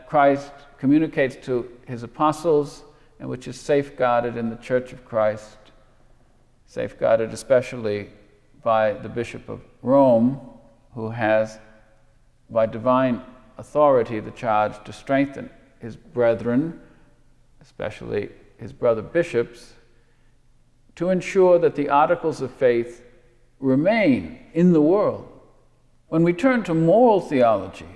Christ 0.09 0.53
communicates 0.79 1.37
to 1.47 1.71
his 1.87 2.03
apostles 2.03 2.83
and 3.19 3.29
which 3.29 3.49
is 3.49 3.59
safeguarded 3.59 4.37
in 4.37 4.51
the 4.51 4.57
Church 4.57 4.93
of 4.93 5.05
Christ, 5.05 5.59
safeguarded 6.67 7.33
especially 7.33 8.11
by 8.63 8.93
the 8.93 9.09
Bishop 9.09 9.49
of 9.49 9.63
Rome, 9.83 10.41
who 10.95 11.11
has, 11.11 11.59
by 12.51 12.67
divine 12.67 13.23
authority, 13.59 14.21
the 14.21 14.31
charge 14.33 14.73
to 14.85 14.93
strengthen 14.93 15.51
his 15.79 15.97
brethren, 15.97 16.81
especially 17.61 18.31
his 18.59 18.73
brother 18.73 19.03
bishops, 19.03 19.75
to 20.97 21.11
ensure 21.11 21.59
that 21.59 21.75
the 21.75 21.89
articles 21.89 22.41
of 22.41 22.51
faith 22.51 23.03
remain 23.61 24.39
in 24.53 24.73
the 24.73 24.81
world. 24.81 25.29
When 26.09 26.23
we 26.23 26.33
turn 26.33 26.63
to 26.65 26.75
moral 26.75 27.21
theology 27.21 27.96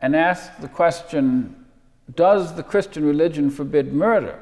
and 0.00 0.16
ask 0.16 0.56
the 0.60 0.68
question, 0.68 1.66
does 2.14 2.54
the 2.54 2.62
Christian 2.62 3.04
religion 3.04 3.50
forbid 3.50 3.92
murder? 3.92 4.38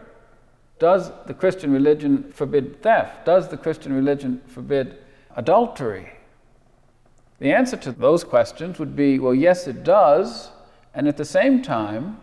Does 0.78 1.10
the 1.26 1.34
Christian 1.34 1.72
religion 1.72 2.30
forbid 2.32 2.82
theft? 2.82 3.24
Does 3.24 3.48
the 3.48 3.56
Christian 3.56 3.92
religion 3.92 4.40
forbid 4.46 4.98
adultery? 5.36 6.12
The 7.40 7.52
answer 7.52 7.76
to 7.78 7.92
those 7.92 8.24
questions 8.24 8.78
would 8.78 8.94
be 8.94 9.18
well, 9.18 9.34
yes, 9.34 9.66
it 9.66 9.84
does. 9.84 10.50
And 10.94 11.06
at 11.06 11.16
the 11.16 11.24
same 11.24 11.62
time, 11.62 12.18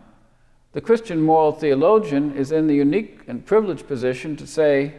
the 0.72 0.80
Christian 0.80 1.22
moral 1.22 1.52
theologian 1.52 2.34
is 2.36 2.52
in 2.52 2.66
the 2.66 2.74
unique 2.74 3.20
and 3.26 3.46
privileged 3.46 3.86
position 3.86 4.36
to 4.36 4.46
say, 4.46 4.94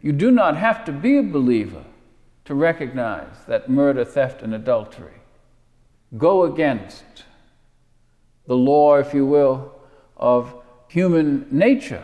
you 0.00 0.12
do 0.12 0.30
not 0.30 0.56
have 0.56 0.84
to 0.86 0.92
be 0.92 1.18
a 1.18 1.22
believer 1.22 1.84
to 2.46 2.54
recognize 2.54 3.44
that 3.46 3.68
murder, 3.68 4.04
theft, 4.04 4.42
and 4.42 4.54
adultery 4.54 5.20
go 6.16 6.42
against 6.42 7.24
the 8.50 8.56
law, 8.56 8.96
if 8.96 9.14
you 9.14 9.24
will, 9.24 9.72
of 10.16 10.52
human 10.88 11.46
nature, 11.52 12.02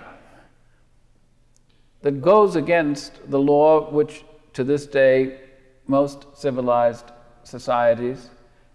that 2.03 2.23
goes 2.23 2.55
against 2.55 3.29
the 3.29 3.41
law 3.41 3.91
which 3.91 4.25
to 4.53 4.63
this 4.63 4.87
day 4.87 5.41
most 5.89 6.25
civilized 6.37 7.11
societies 7.43 8.31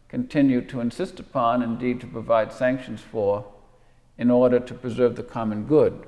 continue 0.10 0.60
to 0.60 0.82
insist 0.82 1.22
upon, 1.22 1.63
indeed 1.63 2.01
to 2.01 2.08
provide 2.08 2.51
sanctions 2.51 3.00
for, 3.00 3.46
in 4.18 4.30
order 4.30 4.60
to 4.60 4.74
preserve 4.74 5.16
the 5.16 5.24
common 5.24 5.63
good. 5.63 6.06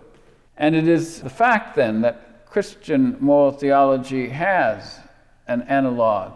And 0.58 0.76
it 0.76 0.86
is 0.86 1.22
the 1.22 1.30
fact 1.30 1.78
then 1.78 2.02
that 2.02 2.46
Christian 2.46 3.16
moral 3.22 3.54
theology 3.54 4.28
has 4.28 5.00
an 5.48 5.62
analog 5.62 6.34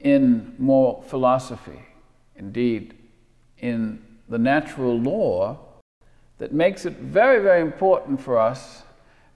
in 0.00 0.54
moral 0.56 1.02
philosophy, 1.02 1.82
indeed, 2.34 2.94
in 3.58 4.07
the 4.28 4.38
natural 4.38 4.98
law, 4.98 5.58
that 6.38 6.52
makes 6.52 6.86
it 6.86 6.94
very, 6.94 7.42
very 7.42 7.60
important 7.60 8.20
for 8.20 8.38
us 8.38 8.82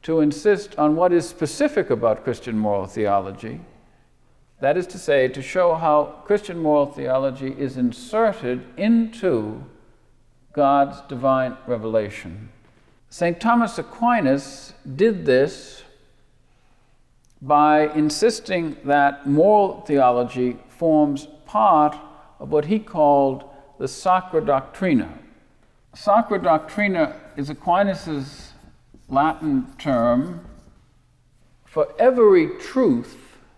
to 0.03 0.21
insist 0.21 0.77
on 0.79 0.97
what 0.97 1.13
is 1.13 1.29
specific 1.29 1.91
about 1.91 2.25
Christian 2.25 2.59
moral 2.59 2.87
theology. 2.87 3.61
That 4.61 4.77
is 4.77 4.87
to 4.89 4.99
say, 4.99 5.29
to 5.29 5.43
show 5.43 5.75
how 5.75 6.23
Christian 6.25 6.59
moral 6.59 6.87
theology 6.87 7.55
is 7.59 7.77
inserted 7.77 8.65
into 8.77 9.65
God's 10.53 11.01
divine 11.09 11.57
revelation. 11.67 12.51
St. 13.11 13.41
Thomas 13.41 13.79
Aquinas 13.79 14.75
did 14.97 15.27
this 15.27 15.83
by 17.41 17.89
insisting 17.95 18.77
that 18.85 19.27
moral 19.27 19.81
theology 19.81 20.59
forms 20.69 21.27
part 21.45 21.97
of 22.39 22.51
what 22.51 22.67
he 22.67 22.79
called 22.79 23.45
the 23.83 23.89
Sacra 23.89 24.41
Doctrina. 24.41 25.09
Sacra 25.93 26.39
Doctrina 26.39 27.17
is 27.37 27.51
Aquinas' 27.51 28.53
Latin 29.09 29.75
term 29.77 30.47
for 31.65 31.93
every 31.99 32.47
truth 32.61 33.17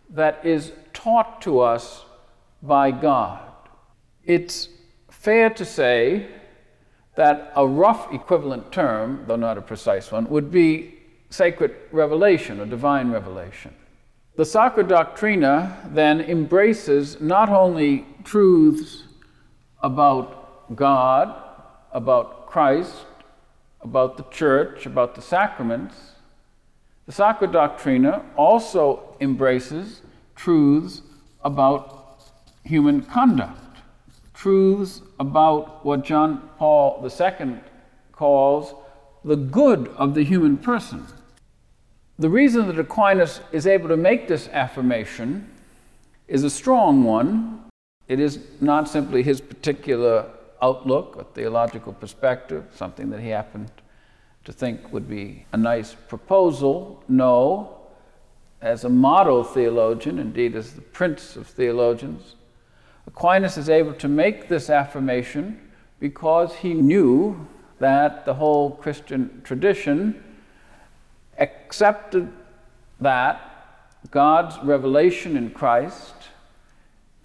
that 0.08 0.40
is 0.42 0.72
taught 0.94 1.42
to 1.42 1.60
us 1.60 2.06
by 2.62 2.90
God. 2.90 3.38
It's 4.24 4.70
fair 5.10 5.50
to 5.50 5.62
say 5.62 6.26
that 7.16 7.52
a 7.54 7.66
rough 7.66 8.10
equivalent 8.10 8.72
term, 8.72 9.24
though 9.26 9.36
not 9.36 9.58
a 9.58 9.60
precise 9.60 10.10
one, 10.10 10.26
would 10.30 10.50
be 10.50 10.94
sacred 11.28 11.76
revelation 11.92 12.60
or 12.60 12.64
divine 12.64 13.10
revelation. 13.10 13.74
The 14.36 14.46
Sacra 14.46 14.84
Doctrina 14.84 15.92
then 15.92 16.22
embraces 16.22 17.20
not 17.20 17.50
only 17.50 18.06
truths 18.24 19.03
about 19.84 20.74
God, 20.74 21.40
about 21.92 22.46
Christ, 22.46 22.96
about 23.80 24.16
the 24.16 24.24
church, 24.24 24.84
about 24.84 25.14
the 25.14 25.22
sacraments, 25.22 25.94
the 27.06 27.12
Sacra 27.12 27.46
Doctrina 27.46 28.24
also 28.34 29.14
embraces 29.20 30.02
truths 30.34 31.02
about 31.44 32.18
human 32.64 33.02
conduct 33.02 33.60
truths 34.34 35.00
about 35.18 35.86
what 35.86 36.04
John 36.04 36.50
Paul 36.58 37.02
II 37.02 37.56
calls 38.12 38.74
the 39.24 39.36
good 39.36 39.88
of 39.96 40.14
the 40.14 40.22
human 40.22 40.58
person. 40.58 41.06
The 42.18 42.28
reason 42.28 42.66
that 42.66 42.78
Aquinas 42.78 43.40
is 43.52 43.66
able 43.66 43.88
to 43.88 43.96
make 43.96 44.28
this 44.28 44.48
affirmation 44.48 45.50
is 46.28 46.44
a 46.44 46.50
strong 46.50 47.04
one. 47.04 47.63
It 48.08 48.20
is 48.20 48.38
not 48.60 48.88
simply 48.88 49.22
his 49.22 49.40
particular 49.40 50.26
outlook 50.60 51.14
or 51.16 51.24
theological 51.34 51.92
perspective, 51.92 52.64
something 52.74 53.10
that 53.10 53.20
he 53.20 53.28
happened 53.28 53.70
to 54.44 54.52
think 54.52 54.92
would 54.92 55.08
be 55.08 55.46
a 55.52 55.56
nice 55.56 55.94
proposal. 55.94 57.02
No, 57.08 57.78
as 58.60 58.84
a 58.84 58.88
model 58.88 59.42
theologian, 59.44 60.18
indeed 60.18 60.54
as 60.54 60.72
the 60.72 60.80
prince 60.80 61.36
of 61.36 61.46
theologians, 61.46 62.36
Aquinas 63.06 63.58
is 63.58 63.68
able 63.68 63.94
to 63.94 64.08
make 64.08 64.48
this 64.48 64.70
affirmation 64.70 65.60
because 66.00 66.54
he 66.56 66.74
knew 66.74 67.46
that 67.78 68.24
the 68.24 68.34
whole 68.34 68.70
Christian 68.70 69.40
tradition 69.44 70.22
accepted 71.38 72.30
that 73.00 73.50
God's 74.10 74.56
revelation 74.62 75.36
in 75.36 75.50
Christ 75.50 76.14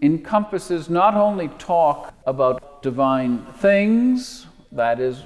encompasses 0.01 0.89
not 0.89 1.15
only 1.15 1.49
talk 1.59 2.13
about 2.25 2.81
divine 2.81 3.45
things, 3.57 4.47
that 4.71 4.99
is, 4.99 5.23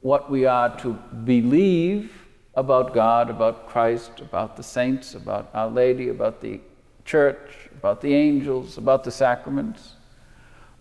what 0.00 0.30
we 0.30 0.44
are 0.44 0.76
to 0.78 0.92
believe 1.24 2.12
about 2.54 2.92
God, 2.92 3.30
about 3.30 3.68
Christ, 3.68 4.20
about 4.20 4.56
the 4.56 4.62
saints, 4.62 5.14
about 5.14 5.50
Our 5.54 5.68
Lady, 5.68 6.08
about 6.10 6.40
the 6.40 6.60
church, 7.04 7.70
about 7.78 8.00
the 8.00 8.14
angels, 8.14 8.78
about 8.78 9.04
the 9.04 9.10
sacraments, 9.10 9.94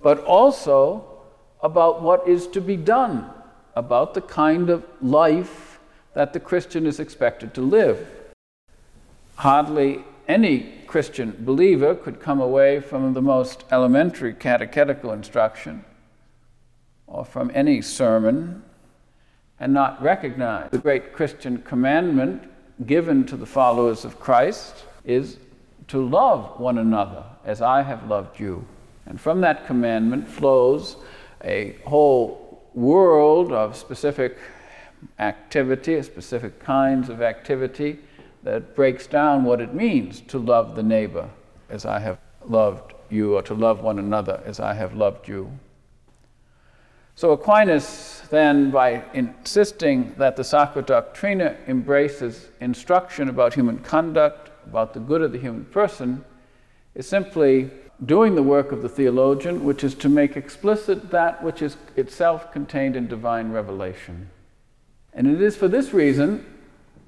but 0.02 0.20
also 0.26 1.22
about 1.62 2.02
what 2.02 2.28
is 2.28 2.48
to 2.48 2.62
be 2.62 2.76
done, 2.76 3.30
about 3.76 4.14
the 4.14 4.22
kind 4.22 4.70
of 4.70 4.86
life 5.02 5.80
that 6.14 6.34
the 6.34 6.40
Christian 6.40 6.86
is 6.86 7.00
expected 7.00 7.54
to 7.54 7.62
live. 7.62 8.06
Hardly 9.36 10.04
any 10.28 10.82
Christian 10.88 11.36
believer 11.40 11.96
could 11.96 12.20
come 12.20 12.40
away 12.40 12.80
from 12.80 13.14
the 13.14 13.22
most 13.22 13.64
elementary 13.72 14.34
catechetical 14.34 15.12
instruction 15.12 15.84
or 17.08 17.26
from 17.26 17.52
any 17.54 17.82
sermon 17.82 18.64
and 19.60 19.74
not 19.74 20.02
recognize 20.02 20.70
the 20.72 20.78
great 20.78 21.14
Christian 21.14 21.62
commandment 21.62 22.44
given 22.86 23.26
to 23.26 23.38
the 23.38 23.46
followers 23.46 24.04
of 24.06 24.20
Christ 24.20 24.86
is 25.06 25.38
to 25.88 26.06
love 26.06 26.60
one 26.60 26.78
another 26.78 27.24
as 27.46 27.62
I 27.62 27.82
have 27.82 28.08
loved 28.10 28.40
you. 28.40 28.66
And 29.06 29.20
from 29.20 29.42
that 29.42 29.68
commandment 29.68 30.28
flows 30.28 30.96
a 31.44 31.76
whole 31.86 32.64
world 32.74 33.52
of 33.52 33.76
specific 33.76 34.38
activity, 35.20 36.02
specific 36.02 36.60
kinds 36.60 37.10
of 37.10 37.22
activity 37.22 38.00
that 38.44 38.76
breaks 38.76 39.08
down 39.08 39.44
what 39.44 39.62
it 39.62 39.74
means 39.74 40.22
to 40.22 40.38
love 40.38 40.76
the 40.76 40.84
neighbor 40.84 41.30
as 41.70 41.86
I 41.86 42.00
have 42.00 42.20
loved 42.46 42.94
you, 43.10 43.36
or 43.36 43.42
to 43.44 43.54
love 43.54 43.82
one 43.82 44.00
another 44.00 44.42
as 44.46 44.60
I 44.60 44.74
have 44.74 44.94
loved 44.96 45.28
you. 45.28 45.52
So 47.16 47.32
Aquinas, 47.32 48.24
then, 48.30 48.72
by 48.72 49.04
insisting 49.14 50.16
that 50.18 50.36
the 50.36 50.44
Sacra 50.44 50.82
Doctrina 50.82 51.56
embraces 51.68 52.48
instruction 52.60 53.30
about 53.30 53.54
human 53.54 53.80
conduct, 53.80 54.50
about 54.66 54.94
the 54.94 55.00
good 55.00 55.22
of 55.22 55.32
the 55.32 55.38
human 55.38 55.66
person 55.66 56.26
is 56.96 57.08
simply 57.08 57.70
doing 58.06 58.36
the 58.36 58.44
work 58.44 58.72
of 58.72 58.82
the 58.82 58.90
theologian, 58.90 59.64
which 59.64 59.84
is 59.84 59.94
to 59.96 60.10
make 60.10 60.36
explicit 60.36 61.12
that 61.12 61.44
which 61.44 61.62
is 61.62 61.78
itself 61.96 62.52
contained 62.52 62.96
in 62.96 63.08
divine 63.08 63.52
revelation. 63.52 64.30
And 65.14 65.28
it 65.28 65.42
is 65.42 65.56
for 65.56 65.68
this 65.68 65.94
reason 65.94 66.46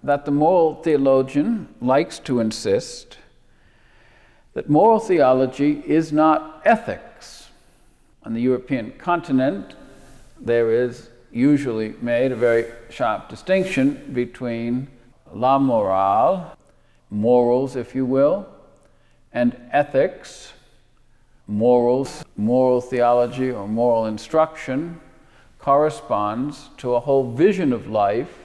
that 0.06 0.24
the 0.26 0.32
moral 0.32 0.76
theologian 0.76 1.68
likes 1.82 2.20
to 2.20 2.40
insist 2.40 3.18
that 4.54 4.70
moral 4.70 5.00
theology 5.00 5.84
is 5.86 6.14
not 6.14 6.62
ethics. 6.64 7.50
On 8.24 8.34
the 8.34 8.42
European 8.42 8.92
continent, 8.92 9.76
there 10.40 10.72
is 10.72 11.10
usually 11.32 11.96
made 12.02 12.32
a 12.32 12.36
very 12.36 12.66
sharp 12.90 13.30
distinction 13.30 14.12
between 14.14 14.88
la 15.34 15.58
morale, 15.58 16.56
morals, 17.10 17.76
if 17.76 17.96
you 17.96 18.06
will, 18.06 18.48
and 19.34 19.58
ethics, 19.72 20.54
morals, 21.48 22.24
moral 22.38 22.80
theology, 22.80 23.52
or 23.52 23.68
moral 23.68 24.06
instruction, 24.06 25.02
corresponds 25.60 26.70
to 26.78 26.94
a 26.94 27.00
whole 27.00 27.34
vision 27.34 27.74
of 27.74 27.88
life. 27.88 28.45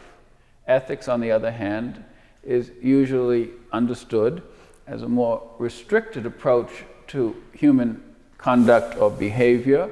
Ethics, 0.67 1.09
on 1.09 1.21
the 1.21 1.31
other 1.31 1.51
hand, 1.51 2.05
is 2.43 2.71
usually 2.81 3.51
understood 3.73 4.43
as 4.87 5.03
a 5.03 5.09
more 5.09 5.49
restricted 5.59 6.27
approach 6.27 6.85
to 7.09 7.37
human 7.53 8.03
conduct 8.39 8.97
or 8.97 9.11
behavior 9.11 9.91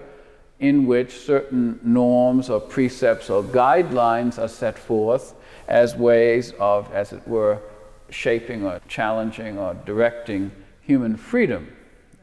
in 0.60 0.86
which 0.86 1.20
certain 1.20 1.78
norms 1.82 2.50
or 2.50 2.60
precepts 2.60 3.30
or 3.30 3.42
guidelines 3.42 4.38
are 4.38 4.48
set 4.48 4.78
forth 4.78 5.34
as 5.68 5.94
ways 5.94 6.52
of, 6.58 6.90
as 6.92 7.12
it 7.12 7.26
were, 7.28 7.60
shaping 8.10 8.64
or 8.64 8.80
challenging 8.88 9.58
or 9.58 9.74
directing 9.84 10.50
human 10.80 11.16
freedom. 11.16 11.68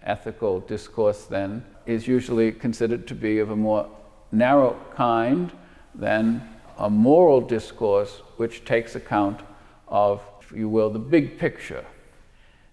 Ethical 0.04 0.60
discourse, 0.62 1.26
then, 1.26 1.64
is 1.86 2.08
usually 2.08 2.52
considered 2.52 3.08
to 3.08 3.16
be 3.16 3.40
of 3.40 3.52
a 3.52 3.56
more 3.56 3.88
narrow 4.32 4.76
kind 4.96 5.52
than 5.94 6.42
a 6.78 6.90
moral 6.90 7.42
discourse 7.42 8.22
which 8.38 8.66
takes 8.66 8.96
account 8.96 9.42
of, 9.88 10.22
if 10.42 10.52
you 10.52 10.70
will, 10.70 10.90
the 10.90 11.00
big 11.00 11.38
picture. 11.38 11.86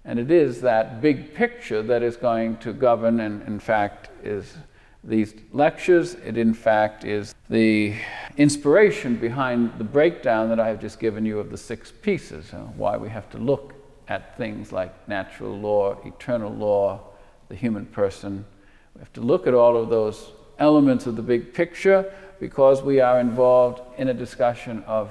And 0.04 0.18
it 0.18 0.30
is 0.30 0.60
that 0.62 1.00
big 1.00 1.34
picture 1.34 1.82
that 1.82 2.02
is 2.02 2.16
going 2.16 2.56
to 2.58 2.72
govern, 2.72 3.20
and 3.20 3.42
in 3.46 3.60
fact, 3.60 4.10
is 4.24 4.56
these 5.04 5.34
lectures. 5.52 6.14
It, 6.14 6.36
in 6.36 6.54
fact, 6.54 7.04
is 7.04 7.34
the 7.48 7.94
inspiration 8.36 9.16
behind 9.16 9.72
the 9.78 9.84
breakdown 9.84 10.48
that 10.48 10.58
I 10.58 10.68
have 10.68 10.80
just 10.80 10.98
given 10.98 11.24
you 11.24 11.38
of 11.38 11.50
the 11.50 11.56
six 11.56 11.92
pieces, 11.92 12.52
uh, 12.52 12.58
why 12.76 12.96
we 12.96 13.08
have 13.10 13.30
to 13.30 13.38
look 13.38 13.74
at 14.08 14.36
things 14.36 14.72
like 14.72 15.08
natural 15.08 15.56
law, 15.56 15.96
eternal 16.04 16.52
law, 16.52 17.00
the 17.48 17.54
human 17.54 17.86
person. 17.86 18.44
We 18.94 19.00
have 19.00 19.12
to 19.14 19.20
look 19.20 19.46
at 19.46 19.54
all 19.54 19.76
of 19.76 19.88
those 19.88 20.32
elements 20.58 21.06
of 21.06 21.16
the 21.16 21.22
big 21.22 21.54
picture 21.54 22.12
because 22.42 22.82
we 22.82 22.98
are 22.98 23.20
involved 23.20 23.80
in 23.98 24.08
a 24.08 24.14
discussion 24.14 24.82
of 24.88 25.08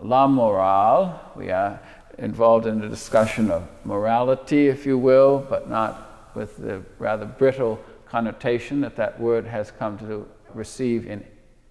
la 0.00 0.26
morale. 0.26 1.20
We 1.36 1.50
are 1.50 1.78
involved 2.16 2.66
in 2.66 2.82
a 2.82 2.88
discussion 2.88 3.50
of 3.50 3.68
morality, 3.84 4.68
if 4.68 4.86
you 4.86 4.96
will, 4.96 5.44
but 5.50 5.68
not 5.68 6.32
with 6.34 6.56
the 6.56 6.80
rather 6.98 7.26
brittle 7.26 7.78
connotation 8.06 8.80
that 8.80 8.96
that 8.96 9.20
word 9.20 9.44
has 9.44 9.70
come 9.70 9.98
to 9.98 10.26
receive 10.54 11.06
in 11.06 11.22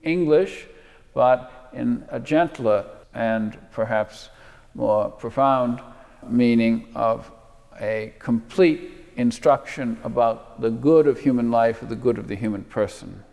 English, 0.03 0.67
but 1.15 1.71
in 1.73 2.05
a 2.09 2.19
gentler 2.19 2.85
and 3.15 3.57
perhaps 3.71 4.29
more 4.75 5.09
profound 5.09 5.81
meaning 6.29 6.87
of 6.93 7.31
a 7.79 8.13
complete 8.19 8.91
instruction 9.15 9.97
about 10.03 10.61
the 10.61 10.69
good 10.69 11.07
of 11.07 11.19
human 11.19 11.49
life, 11.49 11.81
or 11.81 11.87
the 11.87 11.95
good 11.95 12.19
of 12.19 12.27
the 12.27 12.35
human 12.35 12.63
person. 12.65 13.23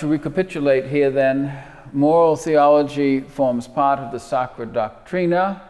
To 0.00 0.06
recapitulate 0.06 0.86
here, 0.86 1.10
then, 1.10 1.62
moral 1.92 2.34
theology 2.34 3.20
forms 3.20 3.68
part 3.68 3.98
of 3.98 4.12
the 4.12 4.18
Sacra 4.18 4.64
Doctrina. 4.64 5.60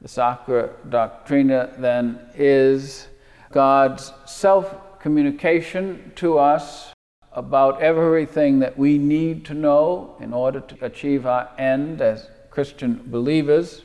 The 0.00 0.08
Sacra 0.08 0.70
Doctrina, 0.88 1.78
then, 1.78 2.18
is 2.34 3.08
God's 3.52 4.14
self 4.24 4.98
communication 5.00 6.12
to 6.16 6.38
us 6.38 6.94
about 7.32 7.82
everything 7.82 8.58
that 8.60 8.78
we 8.78 8.96
need 8.96 9.44
to 9.44 9.52
know 9.52 10.16
in 10.18 10.32
order 10.32 10.60
to 10.60 10.82
achieve 10.82 11.26
our 11.26 11.50
end 11.58 12.00
as 12.00 12.30
Christian 12.48 13.02
believers. 13.08 13.82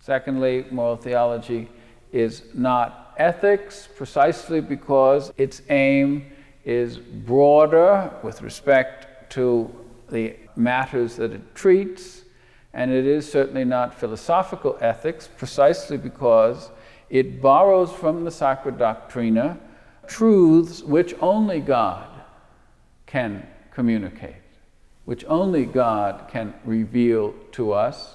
Secondly, 0.00 0.66
moral 0.72 0.96
theology 0.96 1.68
is 2.10 2.42
not 2.52 3.14
ethics 3.16 3.88
precisely 3.96 4.60
because 4.60 5.32
its 5.36 5.62
aim 5.68 6.31
is 6.64 6.98
broader 6.98 8.12
with 8.22 8.42
respect 8.42 9.30
to 9.32 9.74
the 10.10 10.36
matters 10.56 11.16
that 11.16 11.32
it 11.32 11.54
treats, 11.54 12.22
and 12.72 12.90
it 12.90 13.06
is 13.06 13.30
certainly 13.30 13.64
not 13.64 13.98
philosophical 13.98 14.76
ethics 14.80 15.28
precisely 15.36 15.96
because 15.96 16.70
it 17.10 17.42
borrows 17.42 17.92
from 17.92 18.24
the 18.24 18.30
Sacra 18.30 18.72
Doctrina 18.72 19.58
truths 20.06 20.82
which 20.82 21.14
only 21.20 21.60
God 21.60 22.08
can 23.06 23.46
communicate, 23.70 24.36
which 25.04 25.24
only 25.26 25.66
God 25.66 26.28
can 26.28 26.54
reveal 26.64 27.34
to 27.52 27.72
us. 27.72 28.14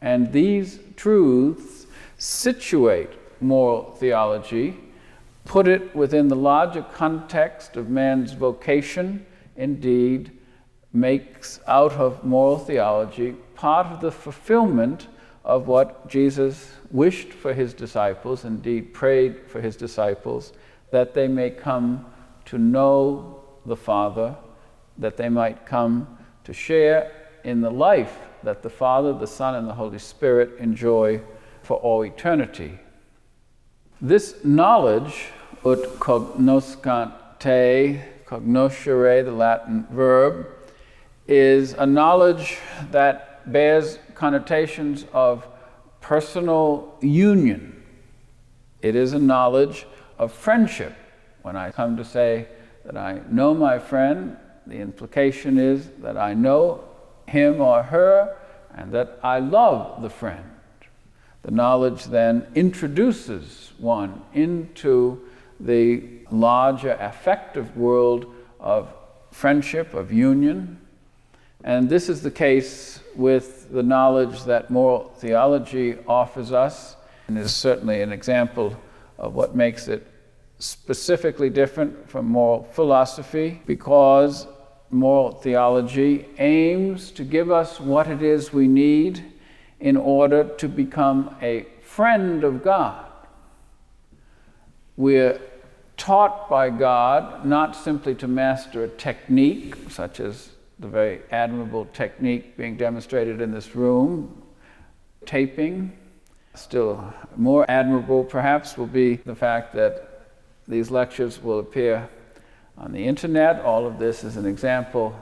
And 0.00 0.32
these 0.32 0.80
truths 0.96 1.86
situate 2.18 3.10
moral 3.40 3.92
theology, 3.92 4.78
put 5.46 5.68
it 5.68 5.94
within 5.94 6.28
the 6.28 6.36
larger 6.36 6.82
context 6.82 7.76
of 7.76 7.88
man's 7.88 8.32
vocation, 8.32 9.24
indeed, 9.56 10.32
makes 10.92 11.60
out 11.66 11.92
of 11.92 12.24
moral 12.24 12.58
theology 12.58 13.32
part 13.54 13.86
of 13.86 14.00
the 14.00 14.12
fulfillment 14.12 15.08
of 15.44 15.68
what 15.68 16.08
Jesus 16.08 16.72
wished 16.90 17.32
for 17.32 17.54
his 17.54 17.72
disciples, 17.72 18.44
indeed, 18.44 18.92
prayed 18.92 19.46
for 19.46 19.60
his 19.60 19.76
disciples, 19.76 20.52
that 20.90 21.14
they 21.14 21.28
may 21.28 21.50
come 21.50 22.04
to 22.46 22.58
know 22.58 23.44
the 23.64 23.76
Father, 23.76 24.36
that 24.98 25.16
they 25.16 25.28
might 25.28 25.64
come 25.64 26.18
to 26.44 26.52
share 26.52 27.12
in 27.44 27.60
the 27.60 27.70
life 27.70 28.18
that 28.42 28.62
the 28.62 28.70
Father, 28.70 29.12
the 29.12 29.26
Son, 29.26 29.54
and 29.54 29.68
the 29.68 29.74
Holy 29.74 29.98
Spirit 29.98 30.58
enjoy 30.58 31.20
for 31.62 31.76
all 31.78 32.04
eternity. 32.04 32.78
This 34.00 34.44
knowledge, 34.44 35.28
ut 35.64 35.98
cognoscante, 35.98 38.02
cognoscere, 38.26 39.24
the 39.24 39.32
Latin 39.32 39.86
verb, 39.90 40.46
is 41.26 41.72
a 41.72 41.86
knowledge 41.86 42.58
that 42.90 43.50
bears 43.50 43.98
connotations 44.14 45.06
of 45.14 45.48
personal 46.02 46.94
union. 47.00 47.82
It 48.82 48.96
is 48.96 49.14
a 49.14 49.18
knowledge 49.18 49.86
of 50.18 50.30
friendship. 50.30 50.94
When 51.40 51.56
I 51.56 51.70
come 51.70 51.96
to 51.96 52.04
say 52.04 52.48
that 52.84 52.98
I 52.98 53.22
know 53.30 53.54
my 53.54 53.78
friend, 53.78 54.36
the 54.66 54.76
implication 54.76 55.58
is 55.58 55.88
that 56.02 56.18
I 56.18 56.34
know 56.34 56.84
him 57.26 57.62
or 57.62 57.84
her 57.84 58.36
and 58.74 58.92
that 58.92 59.18
I 59.22 59.38
love 59.38 60.02
the 60.02 60.10
friend. 60.10 60.44
The 61.46 61.52
knowledge 61.52 62.06
then 62.06 62.44
introduces 62.56 63.72
one 63.78 64.20
into 64.34 65.20
the 65.60 66.02
larger 66.32 66.96
affective 66.98 67.76
world 67.76 68.34
of 68.58 68.92
friendship, 69.30 69.94
of 69.94 70.12
union. 70.12 70.80
And 71.62 71.88
this 71.88 72.08
is 72.08 72.20
the 72.20 72.32
case 72.32 72.98
with 73.14 73.70
the 73.70 73.84
knowledge 73.84 74.42
that 74.42 74.70
moral 74.70 75.12
theology 75.18 75.96
offers 76.08 76.50
us, 76.50 76.96
and 77.28 77.38
is 77.38 77.54
certainly 77.54 78.02
an 78.02 78.10
example 78.10 78.76
of 79.16 79.36
what 79.36 79.54
makes 79.54 79.86
it 79.86 80.04
specifically 80.58 81.48
different 81.48 82.10
from 82.10 82.26
moral 82.26 82.64
philosophy 82.72 83.62
because 83.66 84.48
moral 84.90 85.30
theology 85.30 86.26
aims 86.38 87.12
to 87.12 87.22
give 87.22 87.52
us 87.52 87.78
what 87.78 88.08
it 88.08 88.20
is 88.20 88.52
we 88.52 88.66
need 88.66 89.22
in 89.80 89.96
order 89.96 90.44
to 90.44 90.68
become 90.68 91.34
a 91.42 91.66
friend 91.82 92.44
of 92.44 92.64
God. 92.64 93.04
We're 94.96 95.40
taught 95.96 96.48
by 96.48 96.70
God 96.70 97.44
not 97.44 97.76
simply 97.76 98.14
to 98.16 98.28
master 98.28 98.84
a 98.84 98.88
technique, 98.88 99.74
such 99.90 100.20
as 100.20 100.50
the 100.78 100.88
very 100.88 101.20
admirable 101.30 101.86
technique 101.92 102.56
being 102.56 102.76
demonstrated 102.76 103.40
in 103.40 103.52
this 103.52 103.74
room, 103.74 104.42
taping. 105.24 105.92
Still 106.54 107.12
more 107.36 107.70
admirable, 107.70 108.24
perhaps, 108.24 108.78
will 108.78 108.86
be 108.86 109.16
the 109.16 109.34
fact 109.34 109.74
that 109.74 110.28
these 110.66 110.90
lectures 110.90 111.42
will 111.42 111.58
appear 111.58 112.08
on 112.78 112.92
the 112.92 113.06
internet. 113.06 113.60
All 113.60 113.86
of 113.86 113.98
this 113.98 114.24
is 114.24 114.36
an 114.36 114.46
example 114.46 115.14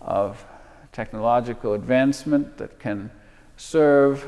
of 0.00 0.44
technological 0.92 1.74
advancement 1.74 2.56
that 2.58 2.78
can 2.78 3.10
serve 3.58 4.26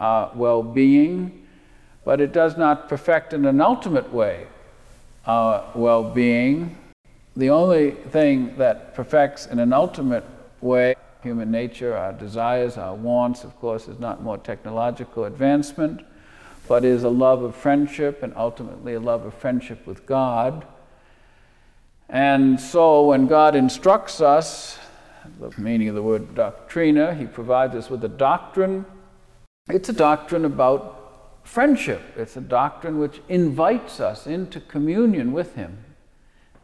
our 0.00 0.32
well 0.34 0.62
being, 0.62 1.46
but 2.04 2.20
it 2.20 2.32
does 2.32 2.56
not 2.56 2.88
perfect 2.88 3.32
in 3.32 3.44
an 3.44 3.60
ultimate 3.60 4.12
way 4.12 4.46
our 5.26 5.64
well 5.74 6.02
being. 6.02 6.76
The 7.36 7.50
only 7.50 7.90
thing 7.90 8.56
that 8.56 8.94
perfects 8.94 9.46
in 9.46 9.58
an 9.58 9.72
ultimate 9.72 10.24
way 10.60 10.96
human 11.22 11.50
nature, 11.50 11.96
our 11.96 12.12
desires, 12.12 12.78
our 12.78 12.94
wants, 12.94 13.44
of 13.44 13.58
course, 13.60 13.88
is 13.88 13.98
not 13.98 14.22
more 14.22 14.38
technological 14.38 15.24
advancement, 15.24 16.02
but 16.68 16.84
is 16.84 17.02
a 17.02 17.08
love 17.08 17.42
of 17.42 17.54
friendship 17.54 18.22
and 18.22 18.32
ultimately 18.36 18.94
a 18.94 19.00
love 19.00 19.26
of 19.26 19.34
friendship 19.34 19.86
with 19.86 20.06
God. 20.06 20.64
And 22.08 22.60
so 22.60 23.06
when 23.06 23.26
God 23.26 23.56
instructs 23.56 24.20
us, 24.20 24.78
the 25.40 25.52
meaning 25.60 25.88
of 25.88 25.94
the 25.94 26.02
word 26.02 26.34
doctrina, 26.34 27.14
He 27.14 27.26
provides 27.26 27.74
us 27.74 27.90
with 27.90 28.04
a 28.04 28.08
doctrine. 28.08 28.84
It's 29.68 29.88
a 29.88 29.92
doctrine 29.92 30.44
about 30.44 30.94
friendship, 31.44 32.02
it's 32.16 32.36
a 32.36 32.40
doctrine 32.40 32.98
which 32.98 33.20
invites 33.28 34.00
us 34.00 34.26
into 34.26 34.60
communion 34.60 35.32
with 35.32 35.54
Him. 35.54 35.78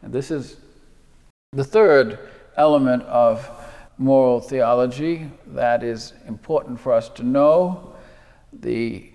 And 0.01 0.11
this 0.11 0.29
is 0.31 0.57
the 1.53 1.63
third 1.63 2.19
element 2.57 3.03
of 3.03 3.49
moral 3.97 4.41
theology 4.41 5.29
that 5.47 5.83
is 5.83 6.13
important 6.27 6.79
for 6.79 6.91
us 6.91 7.09
to 7.09 7.23
know. 7.23 7.93
The 8.51 9.12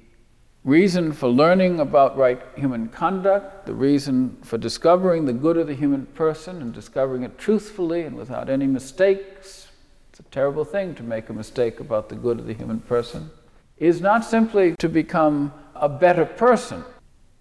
reason 0.64 1.12
for 1.12 1.28
learning 1.28 1.80
about 1.80 2.16
right 2.16 2.40
human 2.56 2.88
conduct, 2.88 3.66
the 3.66 3.74
reason 3.74 4.36
for 4.42 4.58
discovering 4.58 5.24
the 5.24 5.32
good 5.32 5.56
of 5.56 5.66
the 5.66 5.74
human 5.74 6.06
person 6.06 6.60
and 6.60 6.72
discovering 6.72 7.22
it 7.22 7.38
truthfully 7.38 8.02
and 8.02 8.16
without 8.16 8.50
any 8.50 8.66
mistakes. 8.66 9.68
It's 10.10 10.20
a 10.20 10.24
terrible 10.24 10.64
thing 10.64 10.94
to 10.96 11.02
make 11.02 11.28
a 11.28 11.32
mistake 11.32 11.80
about 11.80 12.08
the 12.08 12.16
good 12.16 12.38
of 12.40 12.46
the 12.46 12.54
human 12.54 12.80
person. 12.80 13.30
Is 13.78 14.00
not 14.00 14.24
simply 14.24 14.74
to 14.78 14.88
become 14.88 15.52
a 15.74 15.88
better 15.88 16.24
person, 16.24 16.84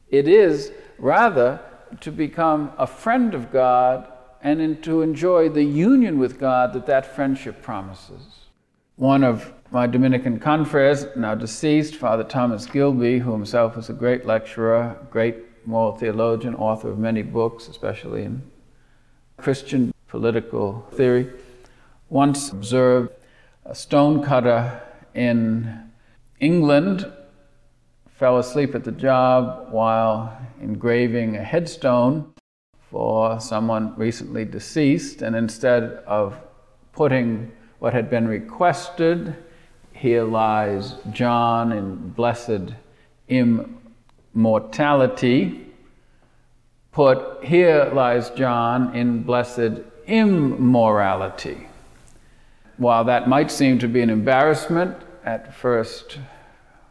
it 0.10 0.28
is 0.28 0.72
rather 1.00 1.60
to 2.02 2.12
become 2.12 2.72
a 2.78 2.86
friend 2.86 3.34
of 3.34 3.52
God 3.52 4.12
and 4.42 4.84
to 4.84 5.02
enjoy 5.02 5.50
the 5.50 5.64
union 5.64 6.20
with 6.20 6.40
God 6.40 6.74
that 6.74 6.86
that 6.86 7.16
friendship 7.16 7.62
promises. 7.62 8.46
One 8.96 9.24
of 9.24 9.57
my 9.72 9.86
Dominican 9.86 10.40
confreres, 10.40 11.06
now 11.16 11.36
deceased, 11.36 11.96
Father 11.96 12.24
Thomas 12.24 12.66
Gilby, 12.66 13.20
who 13.20 13.32
himself 13.32 13.76
was 13.76 13.90
a 13.90 13.94
great 13.94 14.26
lecturer, 14.26 14.98
great 15.10 15.68
moral 15.68 15.96
theologian, 15.96 16.56
author 16.56 16.90
of 16.90 16.98
many 16.98 17.22
books, 17.22 17.68
especially 17.68 18.24
in 18.24 18.42
Christian 19.36 19.94
political 20.08 20.88
theory, 20.94 21.30
once 22.10 22.52
observed 22.52 23.12
a 23.66 23.76
stonecutter 23.76 24.82
in 25.14 25.90
England 26.40 27.12
fell 28.10 28.40
asleep 28.40 28.74
at 28.74 28.84
the 28.84 28.92
job 28.92 29.68
while 29.72 30.36
engraving 30.62 31.36
a 31.36 31.44
headstone 31.44 32.34
for 32.90 33.40
someone 33.40 33.94
recently 33.98 34.46
deceased, 34.46 35.22
and 35.22 35.36
instead 35.36 35.84
of 36.08 36.38
putting 36.94 37.52
what 37.80 37.94
had 37.94 38.10
been 38.10 38.28
requested, 38.28 39.36
here 39.98 40.24
lies 40.24 40.96
John 41.12 41.72
in 41.72 42.10
blessed 42.10 42.74
immortality. 43.28 45.66
Put, 46.92 47.44
here 47.44 47.90
lies 47.94 48.30
John 48.32 48.96
in 48.96 49.22
blessed 49.24 49.82
immorality. 50.06 51.68
While 52.78 53.06
that 53.06 53.28
might 53.28 53.50
seem 53.50 53.80
to 53.80 53.88
be 53.88 54.02
an 54.02 54.12
embarrassment 54.12 54.96
at 55.26 55.56
first 55.56 56.20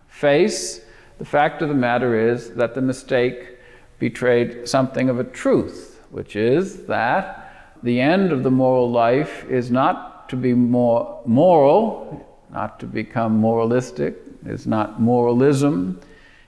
face, 0.09 0.81
the 1.19 1.25
fact 1.25 1.63
of 1.63 1.69
the 1.69 1.75
matter 1.75 2.19
is 2.19 2.55
that 2.55 2.75
the 2.75 2.83
mistake 2.83 3.57
betrayed 4.01 4.69
something 4.69 5.09
of 5.09 5.21
a 5.21 5.25
truth, 5.25 6.01
which 6.11 6.35
is 6.35 6.87
that 6.87 7.77
the 7.85 8.01
end 8.01 8.33
of 8.33 8.43
the 8.43 8.51
moral 8.51 8.91
life 8.91 9.45
is 9.49 9.71
not 9.71 10.29
to 10.29 10.35
be 10.35 10.55
more 10.55 11.23
moral, 11.25 12.27
not 12.51 12.81
to 12.81 12.87
become 12.87 13.39
moralistic, 13.39 14.17
It's 14.45 14.67
not 14.67 15.01
moralism. 15.01 16.01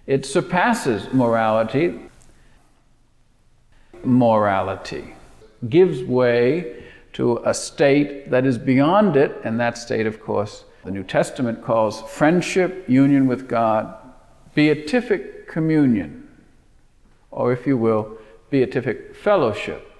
It 0.06 0.24
surpasses 0.24 1.12
morality. 1.12 2.00
Morality 4.04 5.14
gives 5.68 6.02
way 6.02 6.84
to 7.14 7.42
a 7.44 7.52
state 7.52 8.30
that 8.30 8.46
is 8.46 8.58
beyond 8.58 9.16
it, 9.16 9.36
and 9.42 9.58
that 9.58 9.76
state, 9.76 10.06
of 10.06 10.20
course, 10.20 10.64
the 10.84 10.90
New 10.92 11.02
Testament 11.02 11.64
calls 11.64 12.02
friendship, 12.02 12.88
union 12.88 13.26
with 13.26 13.48
God, 13.48 13.92
beatific 14.54 15.48
communion, 15.48 16.28
or 17.30 17.52
if 17.52 17.66
you 17.66 17.76
will, 17.76 18.18
beatific 18.50 19.16
fellowship. 19.16 19.90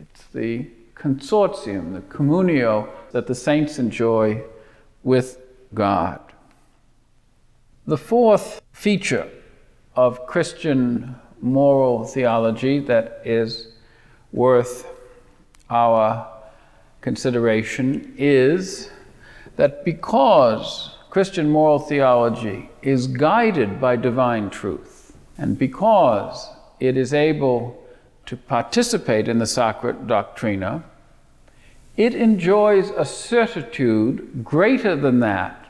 It's 0.00 0.24
the 0.32 0.68
consortium, 0.94 1.92
the 1.92 2.00
communio 2.00 2.88
that 3.12 3.26
the 3.26 3.34
saints 3.34 3.78
enjoy 3.78 4.42
with 5.02 5.40
God. 5.74 6.20
The 7.86 7.98
fourth 7.98 8.60
feature 8.72 9.28
of 9.96 10.26
Christian 10.26 11.16
moral 11.40 12.04
theology 12.04 12.80
that 12.80 13.20
is 13.24 13.68
worth 14.32 14.86
our 15.70 16.28
consideration 17.00 18.14
is 18.18 18.90
that 19.56 19.84
because 19.84 20.96
Christian 21.10 21.48
moral 21.48 21.78
theology 21.78 22.70
is 22.82 23.06
guided 23.06 23.80
by 23.80 23.96
divine 23.96 24.50
truth, 24.50 25.16
and 25.38 25.58
because 25.58 26.48
it 26.80 26.96
is 26.96 27.14
able 27.14 27.82
to 28.26 28.36
participate 28.36 29.26
in 29.26 29.38
the 29.38 29.46
Sacra 29.46 29.94
Doctrina, 29.94 30.84
it 31.98 32.14
enjoys 32.14 32.90
a 32.90 33.04
certitude 33.04 34.44
greater 34.44 34.94
than 34.94 35.18
that 35.18 35.66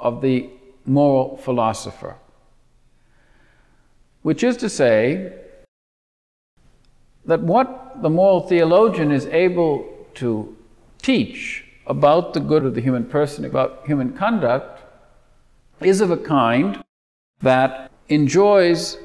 of 0.00 0.20
the 0.20 0.50
moral 0.84 1.36
philosopher. 1.36 2.16
Which 4.22 4.42
is 4.42 4.56
to 4.58 4.68
say, 4.68 5.32
that 7.24 7.40
what 7.40 8.02
the 8.02 8.10
moral 8.10 8.40
theologian 8.40 9.12
is 9.12 9.26
able 9.26 10.06
to 10.14 10.56
teach 11.00 11.64
about 11.86 12.34
the 12.34 12.40
good 12.40 12.64
of 12.64 12.74
the 12.74 12.80
human 12.80 13.04
person, 13.04 13.44
about 13.44 13.86
human 13.86 14.12
conduct, 14.12 14.82
is 15.80 16.00
of 16.00 16.10
a 16.10 16.16
kind 16.16 16.82
that 17.42 17.92
enjoys 18.08 18.98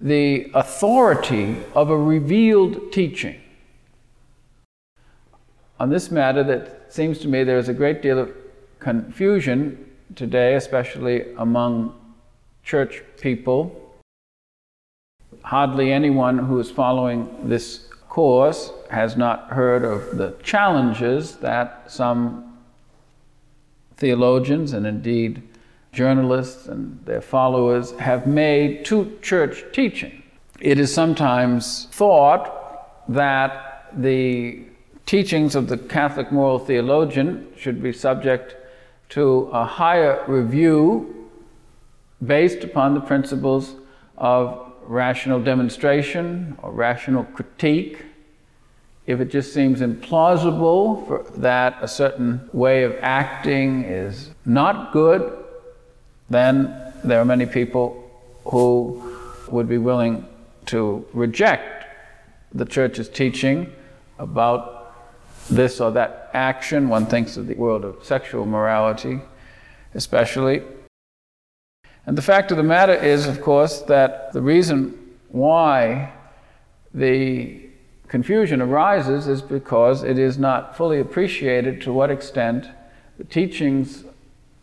the 0.00 0.50
authority 0.52 1.56
of 1.74 1.90
a 1.90 1.96
revealed 1.96 2.92
teaching 2.92 3.40
on 5.80 5.88
this 5.88 6.10
matter 6.10 6.44
that 6.44 6.92
seems 6.92 7.18
to 7.20 7.26
me 7.26 7.42
there 7.42 7.56
is 7.56 7.70
a 7.70 7.74
great 7.74 8.02
deal 8.02 8.18
of 8.18 8.30
confusion 8.78 9.90
today, 10.14 10.54
especially 10.54 11.32
among 11.38 11.98
church 12.62 13.02
people. 13.18 13.94
Hardly 15.42 15.90
anyone 15.90 16.38
who 16.38 16.60
is 16.60 16.70
following 16.70 17.48
this 17.48 17.88
course 18.10 18.72
has 18.90 19.16
not 19.16 19.48
heard 19.48 19.82
of 19.82 20.18
the 20.18 20.36
challenges 20.42 21.36
that 21.36 21.90
some 21.90 22.58
theologians 23.96 24.74
and 24.74 24.86
indeed 24.86 25.42
journalists 25.92 26.66
and 26.66 27.02
their 27.06 27.22
followers 27.22 27.92
have 27.92 28.26
made 28.26 28.84
to 28.84 29.18
church 29.22 29.64
teaching. 29.72 30.22
It 30.60 30.78
is 30.78 30.92
sometimes 30.92 31.86
thought 31.86 33.06
that 33.08 33.86
the 33.96 34.69
teachings 35.06 35.54
of 35.54 35.68
the 35.68 35.76
Catholic 35.76 36.30
moral 36.30 36.58
theologian 36.58 37.48
should 37.56 37.82
be 37.82 37.92
subject 37.92 38.56
to 39.10 39.50
a 39.52 39.64
higher 39.64 40.24
review 40.28 41.28
based 42.24 42.64
upon 42.64 42.94
the 42.94 43.00
principles 43.00 43.74
of 44.16 44.72
rational 44.82 45.42
demonstration 45.42 46.56
or 46.62 46.70
rational 46.70 47.24
critique. 47.24 48.04
If 49.06 49.20
it 49.20 49.30
just 49.30 49.52
seems 49.52 49.80
implausible 49.80 51.34
that 51.36 51.78
a 51.80 51.88
certain 51.88 52.48
way 52.52 52.84
of 52.84 52.96
acting 53.00 53.84
is 53.84 54.30
not 54.44 54.92
good, 54.92 55.36
then 56.28 56.92
there 57.02 57.20
are 57.20 57.24
many 57.24 57.46
people 57.46 58.08
who 58.44 59.02
would 59.48 59.68
be 59.68 59.78
willing 59.78 60.26
to 60.66 61.04
reject 61.12 61.86
the 62.52 62.64
church's 62.64 63.08
teaching 63.08 63.72
about 64.18 64.79
this 65.50 65.80
or 65.80 65.90
that 65.92 66.30
action. 66.32 66.88
One 66.88 67.06
thinks 67.06 67.36
of 67.36 67.46
the 67.46 67.54
world 67.54 67.84
of 67.84 68.04
sexual 68.04 68.46
morality, 68.46 69.20
especially. 69.94 70.62
And 72.06 72.16
the 72.16 72.22
fact 72.22 72.50
of 72.50 72.56
the 72.56 72.62
matter 72.62 72.94
is, 72.94 73.26
of 73.26 73.40
course, 73.40 73.80
that 73.82 74.32
the 74.32 74.40
reason 74.40 74.96
why 75.28 76.12
the 76.94 77.60
confusion 78.08 78.60
arises 78.60 79.28
is 79.28 79.42
because 79.42 80.02
it 80.02 80.18
is 80.18 80.38
not 80.38 80.76
fully 80.76 80.98
appreciated 80.98 81.80
to 81.82 81.92
what 81.92 82.10
extent 82.10 82.66
the 83.18 83.24
teachings 83.24 84.04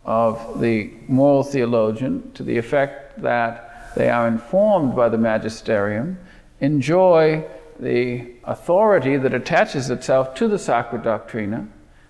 of 0.03 0.59
the 0.59 0.91
moral 1.07 1.43
theologian, 1.43 2.31
to 2.33 2.43
the 2.43 2.57
effect 2.57 3.21
that 3.21 3.93
they 3.95 4.09
are 4.09 4.27
informed 4.27 4.95
by 4.95 5.09
the 5.09 5.17
magisterium, 5.17 6.17
enjoy 6.59 7.45
the 7.79 8.27
authority 8.43 9.17
that 9.17 9.33
attaches 9.33 9.89
itself 9.89 10.33
to 10.35 10.47
the 10.47 10.59
Sacra 10.59 10.99
Doctrina, 10.99 11.67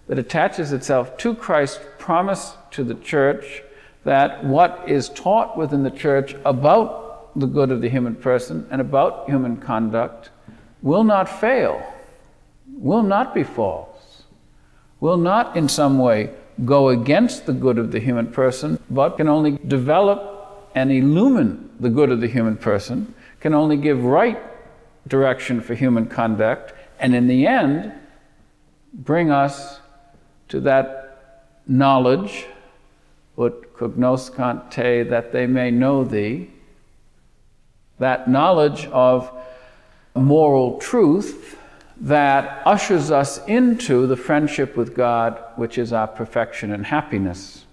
that 0.07 0.19
attaches 0.19 0.71
itself 0.71 1.17
to 1.17 1.35
Christ's 1.35 1.83
promise 1.97 2.53
to 2.71 2.83
the 2.83 2.95
church 2.95 3.61
that 4.03 4.43
what 4.43 4.83
is 4.87 5.09
taught 5.09 5.57
within 5.57 5.83
the 5.83 5.91
church 5.91 6.35
about 6.45 7.37
the 7.37 7.45
good 7.45 7.71
of 7.71 7.81
the 7.81 7.89
human 7.89 8.15
person 8.15 8.65
and 8.71 8.79
about 8.79 9.29
human 9.29 9.57
conduct 9.57 10.29
will 10.81 11.03
not 11.03 11.27
fail, 11.27 11.85
will 12.77 13.03
not 13.03 13.35
be 13.35 13.43
false, 13.43 14.23
will 14.99 15.17
not 15.17 15.57
in 15.57 15.67
some 15.67 15.99
way 15.99 16.29
go 16.65 16.89
against 16.89 17.45
the 17.45 17.53
good 17.53 17.77
of 17.77 17.91
the 17.91 17.99
human 17.99 18.31
person, 18.31 18.79
but 18.89 19.17
can 19.17 19.27
only 19.27 19.59
develop 19.67 20.69
and 20.73 20.91
illumine 20.91 21.69
the 21.79 21.89
good 21.89 22.09
of 22.09 22.21
the 22.21 22.27
human 22.27 22.55
person, 22.55 23.13
can 23.39 23.53
only 23.53 23.77
give 23.77 24.03
right 24.03 24.39
direction 25.07 25.61
for 25.61 25.73
human 25.73 26.07
conduct, 26.07 26.73
and 26.99 27.15
in 27.15 27.27
the 27.27 27.47
end, 27.47 27.93
bring 28.93 29.31
us 29.31 29.79
to 30.49 30.59
that 30.61 31.43
knowledge, 31.67 32.45
ut 33.37 33.73
cognoscant 33.75 34.71
te, 34.71 35.03
that 35.03 35.31
they 35.31 35.45
may 35.45 35.69
know 35.71 36.03
thee, 36.03 36.49
that 37.99 38.29
knowledge 38.29 38.85
of 38.87 39.31
moral 40.15 40.79
truth 40.79 41.57
that 41.99 42.61
ushers 42.65 43.09
us 43.09 43.43
into 43.47 44.05
the 44.05 44.15
friendship 44.15 44.75
with 44.77 44.95
God, 44.95 45.41
which 45.55 45.77
is 45.77 45.91
our 45.91 46.07
perfection 46.07 46.71
and 46.71 46.85
happiness. 46.85 47.65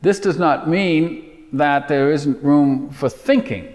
This 0.00 0.18
does 0.18 0.38
not 0.38 0.68
mean 0.68 1.48
that 1.52 1.88
there 1.88 2.10
isn't 2.10 2.42
room 2.42 2.90
for 2.90 3.08
thinking. 3.08 3.74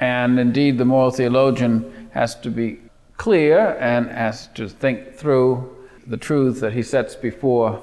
And 0.00 0.40
indeed, 0.40 0.78
the 0.78 0.84
moral 0.84 1.10
theologian 1.10 2.10
has 2.12 2.34
to 2.40 2.50
be 2.50 2.80
clear 3.18 3.76
and 3.78 4.10
has 4.10 4.48
to 4.54 4.66
think 4.66 5.14
through 5.14 5.76
the 6.06 6.16
truth 6.16 6.60
that 6.60 6.72
he 6.72 6.82
sets 6.82 7.14
before 7.14 7.82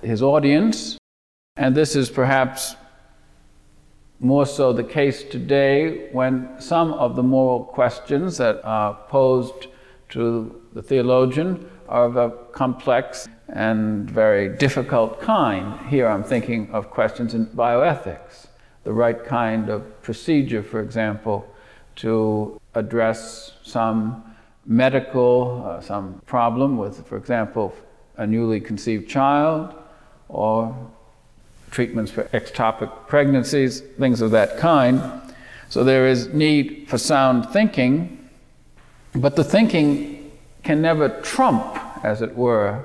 his 0.00 0.22
audience. 0.22 0.96
And 1.56 1.74
this 1.74 1.94
is 1.94 2.08
perhaps 2.08 2.74
more 4.20 4.46
so 4.46 4.72
the 4.72 4.82
case 4.82 5.22
today 5.22 6.08
when 6.12 6.48
some 6.58 6.92
of 6.94 7.16
the 7.16 7.22
moral 7.22 7.64
questions 7.64 8.38
that 8.38 8.64
are 8.64 8.94
posed 9.08 9.66
to 10.08 10.60
the 10.72 10.82
theologian 10.82 11.70
are 11.88 12.06
of 12.06 12.16
a 12.16 12.30
complex 12.52 13.28
and 13.48 14.10
very 14.10 14.48
difficult 14.56 15.20
kind. 15.20 15.86
Here 15.88 16.08
I'm 16.08 16.24
thinking 16.24 16.70
of 16.72 16.90
questions 16.90 17.34
in 17.34 17.46
bioethics, 17.46 18.46
the 18.84 18.92
right 18.92 19.22
kind 19.22 19.68
of 19.68 20.02
procedure, 20.02 20.62
for 20.62 20.80
example, 20.80 21.46
to 21.98 22.60
address 22.74 23.52
some 23.62 24.24
medical, 24.66 25.64
uh, 25.66 25.80
some 25.80 26.20
problem 26.26 26.76
with, 26.76 27.06
for 27.06 27.16
example, 27.16 27.74
a 28.16 28.26
newly 28.26 28.60
conceived 28.60 29.08
child 29.08 29.74
or 30.28 30.76
treatments 31.70 32.10
for 32.10 32.24
ectopic 32.24 32.90
pregnancies, 33.08 33.80
things 33.98 34.20
of 34.20 34.30
that 34.30 34.58
kind. 34.58 35.02
So 35.68 35.84
there 35.84 36.06
is 36.06 36.28
need 36.28 36.86
for 36.88 36.98
sound 36.98 37.48
thinking, 37.50 38.28
but 39.14 39.36
the 39.36 39.44
thinking 39.44 40.30
can 40.62 40.80
never 40.80 41.08
trump, 41.22 41.78
as 42.04 42.22
it 42.22 42.36
were, 42.36 42.84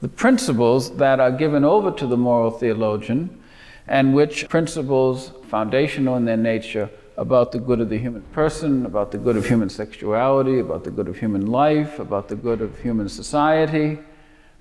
the 0.00 0.08
principles 0.08 0.96
that 0.96 1.20
are 1.20 1.32
given 1.32 1.64
over 1.64 1.90
to 1.92 2.06
the 2.06 2.16
moral 2.16 2.50
theologian, 2.50 3.40
and 3.86 4.14
which 4.14 4.48
principles, 4.48 5.32
foundational 5.48 6.16
in 6.16 6.24
their 6.24 6.36
nature, 6.36 6.90
about 7.20 7.52
the 7.52 7.58
good 7.58 7.80
of 7.80 7.90
the 7.90 7.98
human 7.98 8.22
person, 8.32 8.86
about 8.86 9.10
the 9.10 9.18
good 9.18 9.36
of 9.36 9.46
human 9.46 9.68
sexuality, 9.68 10.58
about 10.58 10.84
the 10.84 10.90
good 10.90 11.06
of 11.06 11.18
human 11.18 11.48
life, 11.48 11.98
about 11.98 12.28
the 12.28 12.34
good 12.34 12.62
of 12.62 12.80
human 12.80 13.10
society, 13.10 13.98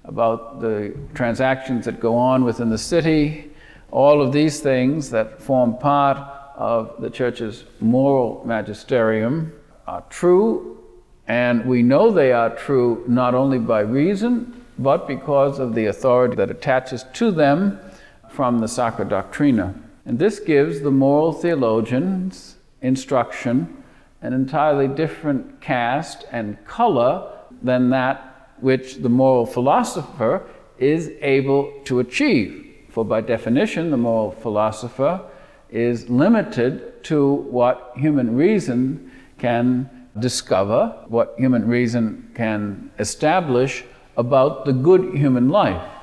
about 0.04 0.60
the 0.60 0.94
transactions 1.14 1.86
that 1.86 2.02
go 2.02 2.18
on 2.18 2.44
within 2.44 2.70
the 2.70 2.78
city, 2.78 3.50
all 3.92 4.22
of 4.22 4.34
these 4.34 4.60
things 4.60 5.10
that 5.10 5.42
form 5.42 5.78
part 5.78 6.18
of 6.58 7.02
the 7.02 7.10
church's 7.10 7.64
moral 7.80 8.44
magisterium 8.46 9.54
are 9.88 10.04
true, 10.10 10.84
and 11.30 11.66
we 11.66 11.82
know 11.82 12.12
they 12.12 12.34
are 12.34 12.54
true 12.58 13.06
not 13.08 13.34
only 13.34 13.58
by 13.58 13.80
reason, 13.80 14.66
but 14.78 15.08
because 15.08 15.60
of 15.60 15.76
the 15.76 15.86
authority 15.86 16.36
that 16.36 16.52
attaches 16.52 17.06
to 17.14 17.32
them 17.32 17.80
from 18.28 18.60
the 18.60 18.68
Sacra 18.68 19.06
Doctrina. 19.06 19.74
And 20.10 20.18
this 20.18 20.40
gives 20.40 20.82
the 20.82 20.90
moral 20.90 21.32
theologian's 21.32 22.56
instruction 22.82 23.84
an 24.24 24.34
entirely 24.34 24.88
different 24.88 25.62
cast 25.62 26.26
and 26.32 26.58
color 26.66 27.32
than 27.62 27.92
that 27.92 28.56
which 28.60 28.96
the 29.04 29.08
moral 29.08 29.46
philosopher 29.46 30.48
is 30.80 31.12
able 31.22 31.72
to 31.84 32.00
achieve. 32.00 32.74
For 32.90 33.06
by 33.06 33.22
definition, 33.22 33.92
the 33.92 33.98
moral 33.98 34.32
philosopher 34.32 35.22
is 35.70 36.10
limited 36.10 37.04
to 37.04 37.32
what 37.32 37.94
human 37.96 38.36
reason 38.36 39.12
can 39.38 40.08
discover, 40.18 41.06
what 41.08 41.36
human 41.38 41.68
reason 41.68 42.32
can 42.34 42.90
establish 42.98 43.84
about 44.18 44.66
the 44.66 44.74
good 44.74 45.14
human 45.14 45.50
life. 45.50 45.99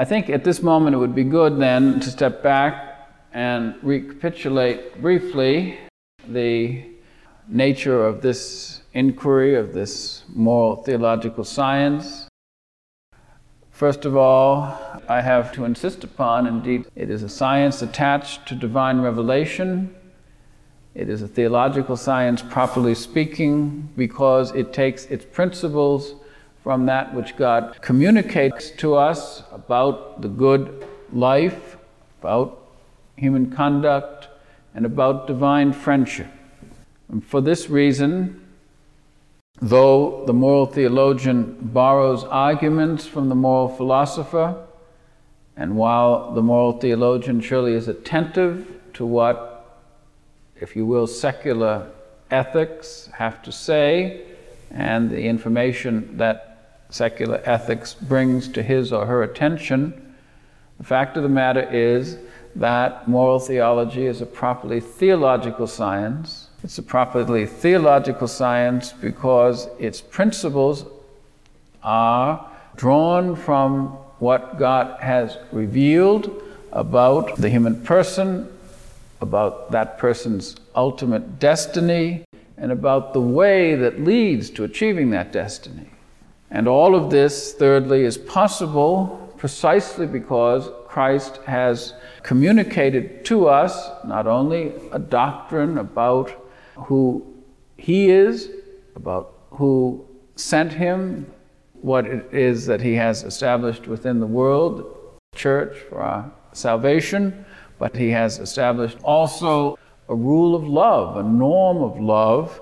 I 0.00 0.04
think 0.04 0.30
at 0.30 0.44
this 0.44 0.62
moment 0.62 0.94
it 0.94 0.98
would 1.00 1.16
be 1.16 1.24
good 1.24 1.58
then 1.58 1.98
to 1.98 2.08
step 2.08 2.40
back 2.40 3.10
and 3.32 3.74
recapitulate 3.82 5.02
briefly 5.02 5.76
the 6.28 6.84
nature 7.48 8.06
of 8.06 8.22
this 8.22 8.82
inquiry, 8.92 9.56
of 9.56 9.74
this 9.74 10.22
moral 10.28 10.76
theological 10.76 11.42
science. 11.42 12.28
First 13.72 14.04
of 14.04 14.16
all, 14.16 14.78
I 15.08 15.20
have 15.20 15.50
to 15.54 15.64
insist 15.64 16.04
upon, 16.04 16.46
indeed, 16.46 16.86
it 16.94 17.10
is 17.10 17.24
a 17.24 17.28
science 17.28 17.82
attached 17.82 18.46
to 18.46 18.54
divine 18.54 19.00
revelation. 19.00 19.92
It 20.94 21.08
is 21.08 21.22
a 21.22 21.28
theological 21.28 21.96
science, 21.96 22.40
properly 22.40 22.94
speaking, 22.94 23.88
because 23.96 24.52
it 24.54 24.72
takes 24.72 25.06
its 25.06 25.24
principles 25.24 26.14
from 26.68 26.84
that 26.84 27.14
which 27.14 27.34
God 27.34 27.78
communicates 27.80 28.68
to 28.72 28.94
us 28.94 29.42
about 29.50 30.20
the 30.20 30.28
good 30.28 30.86
life, 31.10 31.78
about 32.20 32.62
human 33.16 33.50
conduct, 33.50 34.28
and 34.74 34.84
about 34.84 35.26
divine 35.26 35.72
friendship. 35.72 36.26
And 37.08 37.24
for 37.24 37.40
this 37.40 37.70
reason, 37.70 38.44
Though 39.62 40.24
the 40.26 40.34
moral 40.34 40.66
theologian 40.66 41.56
borrows 41.60 42.22
arguments 42.24 43.06
from 43.06 43.30
the 43.30 43.34
moral 43.34 43.70
philosopher, 43.70 44.54
and 45.56 45.74
while 45.74 46.32
the 46.34 46.42
moral 46.42 46.78
theologian 46.78 47.40
surely 47.40 47.72
is 47.72 47.88
attentive 47.88 48.66
to 48.92 49.06
what, 49.06 49.80
if 50.60 50.76
you 50.76 50.84
will, 50.84 51.06
secular 51.06 51.90
ethics 52.30 53.08
have 53.14 53.42
to 53.44 53.52
say, 53.52 54.20
and 54.70 55.10
the 55.10 55.22
information 55.22 56.18
that 56.18 56.47
secular 56.90 57.40
ethics 57.44 57.94
brings 57.94 58.48
to 58.48 58.62
his 58.62 58.92
or 58.92 59.06
her 59.06 59.22
attention, 59.22 60.14
the 60.78 60.84
fact 60.84 61.16
of 61.16 61.22
the 61.22 61.28
matter 61.28 61.62
is 61.72 62.18
that 62.56 63.08
moral 63.08 63.38
theology 63.38 64.06
is 64.06 64.20
a 64.20 64.26
properly 64.26 64.80
theological 64.80 65.66
science 65.66 66.48
it's 66.64 66.78
a 66.78 66.82
properly 66.82 67.46
theological 67.46 68.26
science 68.26 68.92
because 68.92 69.68
its 69.78 70.00
principles 70.00 70.84
are 71.84 72.50
drawn 72.74 73.36
from 73.36 73.88
what 74.18 74.58
God 74.58 75.00
has 75.00 75.38
revealed 75.52 76.42
about 76.72 77.36
the 77.36 77.48
human 77.48 77.80
person, 77.84 78.48
about 79.20 79.70
that 79.70 79.98
person's 79.98 80.56
ultimate 80.74 81.38
destiny, 81.38 82.24
and 82.56 82.72
about 82.72 83.12
the 83.12 83.20
way 83.20 83.76
that 83.76 84.00
leads 84.00 84.50
to 84.50 84.64
achieving 84.64 85.10
that 85.10 85.30
destiny. 85.30 85.88
And 86.50 86.66
all 86.66 86.94
of 86.94 87.10
this, 87.10 87.52
thirdly, 87.52 88.04
is 88.04 88.16
possible 88.16 89.32
precisely 89.36 90.06
because 90.06 90.70
Christ 90.86 91.36
has 91.46 91.94
communicated 92.22 93.24
to 93.26 93.48
us 93.48 93.88
not 94.04 94.26
only 94.26 94.72
a 94.92 94.98
doctrine 94.98 95.78
about 95.78 96.32
who 96.74 97.24
he 97.76 98.10
is, 98.10 98.50
about 98.96 99.34
who 99.50 100.04
sent 100.36 100.72
him, 100.72 101.30
what 101.80 102.06
it 102.06 102.28
is 102.32 102.66
that 102.66 102.80
he 102.80 102.94
has 102.94 103.22
established 103.22 103.86
within 103.86 104.18
the 104.18 104.26
world, 104.26 104.84
church 105.34 105.76
for 105.88 106.00
our 106.00 106.32
salvation, 106.52 107.44
but 107.78 107.96
he 107.96 108.10
has 108.10 108.38
established 108.38 108.98
also 109.04 109.78
a 110.08 110.14
rule 110.14 110.54
of 110.54 110.66
love, 110.66 111.16
a 111.16 111.22
norm 111.22 111.78
of 111.78 112.00
love, 112.00 112.60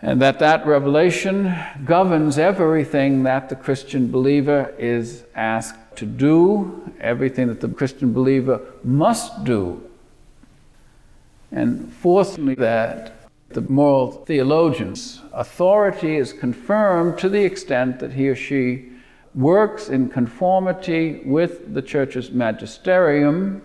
and 0.00 0.22
that 0.22 0.38
that 0.38 0.64
revelation 0.66 1.54
governs 1.84 2.38
everything 2.38 3.24
that 3.24 3.48
the 3.48 3.56
Christian 3.56 4.10
believer 4.10 4.72
is 4.78 5.24
asked 5.34 5.96
to 5.96 6.06
do, 6.06 6.92
everything 7.00 7.48
that 7.48 7.60
the 7.60 7.68
Christian 7.68 8.12
believer 8.12 8.60
must 8.84 9.42
do. 9.42 9.82
And 11.50 11.92
fourthly, 11.92 12.54
that 12.56 13.28
the 13.48 13.62
moral 13.62 14.12
theologian's 14.12 15.22
authority 15.32 16.16
is 16.16 16.32
confirmed 16.32 17.18
to 17.18 17.28
the 17.28 17.44
extent 17.44 17.98
that 17.98 18.12
he 18.12 18.28
or 18.28 18.36
she 18.36 18.90
works 19.34 19.88
in 19.88 20.08
conformity 20.10 21.22
with 21.24 21.74
the 21.74 21.82
church's 21.82 22.30
magisterium 22.30 23.62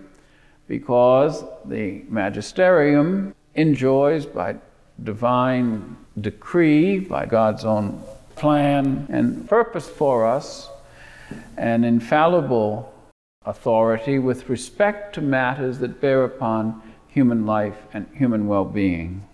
because 0.66 1.44
the 1.66 2.02
magisterium 2.08 3.34
enjoys 3.54 4.24
by 4.24 4.56
divine 5.02 5.96
decree, 6.20 6.98
by 6.98 7.26
God's 7.26 7.64
own 7.64 8.02
plan 8.36 9.06
and 9.10 9.48
purpose 9.48 9.88
for 9.88 10.26
us, 10.26 10.68
an 11.56 11.84
infallible 11.84 12.92
authority 13.44 14.18
with 14.18 14.48
respect 14.48 15.14
to 15.14 15.20
matters 15.20 15.78
that 15.78 16.00
bear 16.00 16.24
upon 16.24 16.82
human 17.08 17.46
life 17.46 17.76
and 17.92 18.06
human 18.14 18.46
well 18.46 18.64
being. 18.64 19.26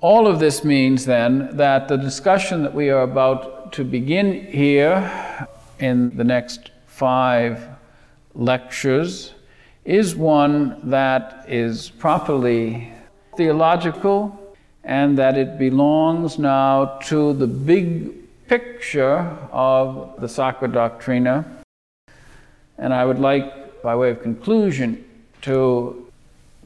All 0.00 0.26
of 0.26 0.38
this 0.38 0.64
means 0.64 1.06
then 1.06 1.56
that 1.56 1.88
the 1.88 1.96
discussion 1.96 2.62
that 2.62 2.74
we 2.74 2.90
are 2.90 3.02
about 3.02 3.72
to 3.74 3.84
begin 3.84 4.46
here 4.46 5.48
in 5.78 6.16
the 6.16 6.24
next 6.24 6.70
five 6.86 7.62
lectures 8.34 9.32
is 9.84 10.14
one 10.14 10.78
that 10.90 11.44
is 11.48 11.90
properly 11.90 12.92
theological 13.36 14.45
and 14.86 15.18
that 15.18 15.36
it 15.36 15.58
belongs 15.58 16.38
now 16.38 16.96
to 17.02 17.32
the 17.32 17.46
big 17.46 18.14
picture 18.46 19.36
of 19.50 20.14
the 20.20 20.28
Sacra 20.28 20.68
Doctrina. 20.68 21.44
And 22.78 22.94
I 22.94 23.04
would 23.04 23.18
like, 23.18 23.82
by 23.82 23.96
way 23.96 24.10
of 24.10 24.22
conclusion, 24.22 25.04
to 25.42 26.10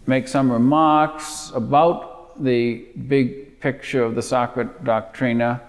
make 0.07 0.29
some 0.29 0.53
remarks 0.53 1.51
about 1.55 2.45
the 2.45 2.85
big 3.09 3.59
picture 3.61 4.03
of 4.03 4.15
the 4.15 4.23
Sacra 4.23 4.67
Doctrina 4.67 5.61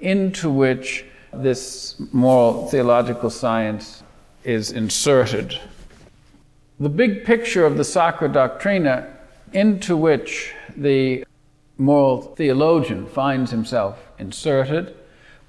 into 0.00 0.50
which 0.50 1.04
this 1.32 1.94
moral 2.12 2.66
theological 2.66 3.30
science 3.30 4.02
is 4.42 4.72
inserted. 4.72 5.56
The 6.80 6.88
big 6.88 7.24
picture 7.24 7.64
of 7.64 7.76
the 7.76 7.84
Sacra 7.84 8.28
Doctrina 8.28 9.08
into 9.52 9.96
which 9.96 10.52
the 10.76 11.24
moral 11.80 12.20
theologian 12.20 13.06
finds 13.06 13.50
himself 13.50 13.98
inserted 14.18 14.94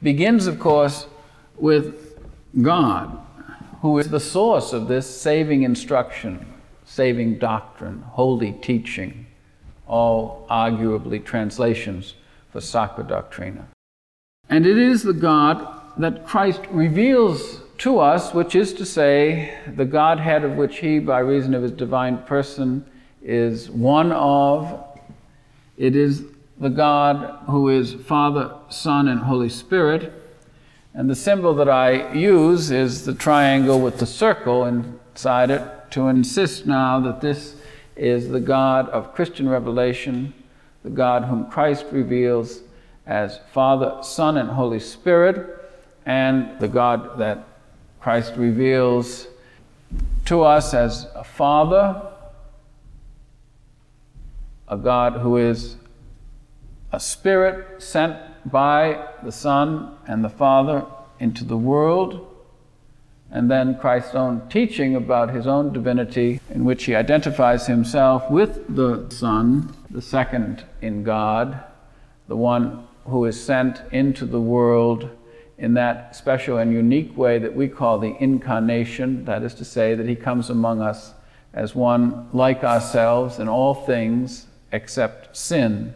begins, 0.01 0.47
of 0.47 0.59
course, 0.59 1.05
with 1.57 2.17
God, 2.61 3.19
who 3.81 3.97
is 3.99 4.09
the 4.09 4.19
source 4.19 4.73
of 4.73 4.87
this 4.87 5.07
saving 5.07 5.63
instruction, 5.63 6.45
saving 6.85 7.37
doctrine, 7.37 8.01
holy 8.01 8.53
teaching, 8.53 9.27
all 9.87 10.47
arguably 10.49 11.23
translations 11.23 12.15
for 12.51 12.61
Sacra 12.61 13.03
Doctrina. 13.03 13.65
And 14.49 14.65
it 14.65 14.77
is 14.77 15.03
the 15.03 15.13
God 15.13 15.67
that 15.97 16.25
Christ 16.25 16.61
reveals 16.71 17.61
to 17.79 17.99
us, 17.99 18.33
which 18.33 18.55
is 18.55 18.73
to 18.75 18.85
say, 18.85 19.57
the 19.75 19.85
Godhead 19.85 20.43
of 20.43 20.53
which 20.53 20.77
he, 20.77 20.99
by 20.99 21.19
reason 21.19 21.53
of 21.53 21.63
his 21.63 21.71
divine 21.71 22.19
person, 22.19 22.85
is 23.21 23.69
one 23.69 24.11
of. 24.11 24.90
It 25.77 25.95
is 25.95 26.23
the 26.59 26.69
God 26.69 27.39
who 27.47 27.69
is 27.69 27.93
Father, 27.93 28.53
Son, 28.69 29.07
and 29.07 29.21
Holy 29.21 29.49
Spirit. 29.49 30.13
And 30.93 31.09
the 31.09 31.15
symbol 31.15 31.53
that 31.55 31.69
I 31.69 32.13
use 32.13 32.69
is 32.69 33.05
the 33.05 33.13
triangle 33.13 33.79
with 33.79 33.97
the 33.97 34.05
circle 34.05 34.65
inside 34.65 35.49
it 35.49 35.91
to 35.91 36.07
insist 36.07 36.65
now 36.65 36.99
that 36.99 37.21
this 37.21 37.55
is 37.95 38.29
the 38.29 38.39
God 38.39 38.89
of 38.89 39.13
Christian 39.13 39.47
revelation, 39.47 40.33
the 40.83 40.89
God 40.89 41.25
whom 41.25 41.49
Christ 41.49 41.85
reveals 41.91 42.61
as 43.05 43.39
Father, 43.51 43.97
Son, 44.01 44.37
and 44.37 44.49
Holy 44.49 44.79
Spirit, 44.79 45.57
and 46.05 46.59
the 46.59 46.67
God 46.67 47.17
that 47.19 47.47
Christ 47.99 48.33
reveals 48.35 49.27
to 50.25 50.43
us 50.43 50.73
as 50.73 51.07
a 51.15 51.23
Father, 51.23 52.10
a 54.71 54.77
God 54.77 55.17
who 55.19 55.35
is 55.35 55.75
a 56.93 56.99
Spirit 56.99 57.83
sent 57.83 58.17
by 58.49 59.05
the 59.21 59.31
Son 59.31 59.97
and 60.07 60.23
the 60.23 60.29
Father 60.29 60.85
into 61.19 61.43
the 61.43 61.57
world, 61.57 62.25
and 63.29 63.51
then 63.51 63.77
Christ's 63.77 64.15
own 64.15 64.47
teaching 64.47 64.95
about 64.95 65.33
his 65.33 65.45
own 65.45 65.73
divinity, 65.73 66.39
in 66.49 66.63
which 66.63 66.85
he 66.85 66.95
identifies 66.95 67.67
himself 67.67 68.31
with 68.31 68.73
the 68.73 69.09
Son, 69.09 69.75
the 69.89 70.01
second 70.01 70.63
in 70.81 71.03
God, 71.03 71.61
the 72.29 72.37
one 72.37 72.87
who 73.05 73.25
is 73.25 73.41
sent 73.41 73.81
into 73.91 74.25
the 74.25 74.39
world 74.39 75.09
in 75.57 75.73
that 75.73 76.15
special 76.15 76.57
and 76.57 76.71
unique 76.71 77.15
way 77.17 77.39
that 77.39 77.53
we 77.53 77.67
call 77.67 77.99
the 77.99 78.15
incarnation, 78.21 79.25
that 79.25 79.43
is 79.43 79.53
to 79.55 79.65
say, 79.65 79.95
that 79.95 80.07
he 80.07 80.15
comes 80.15 80.49
among 80.49 80.81
us 80.81 81.13
as 81.53 81.75
one 81.75 82.29
like 82.31 82.63
ourselves 82.63 83.37
in 83.37 83.49
all 83.49 83.73
things 83.73 84.47
except 84.71 85.35
sin. 85.35 85.93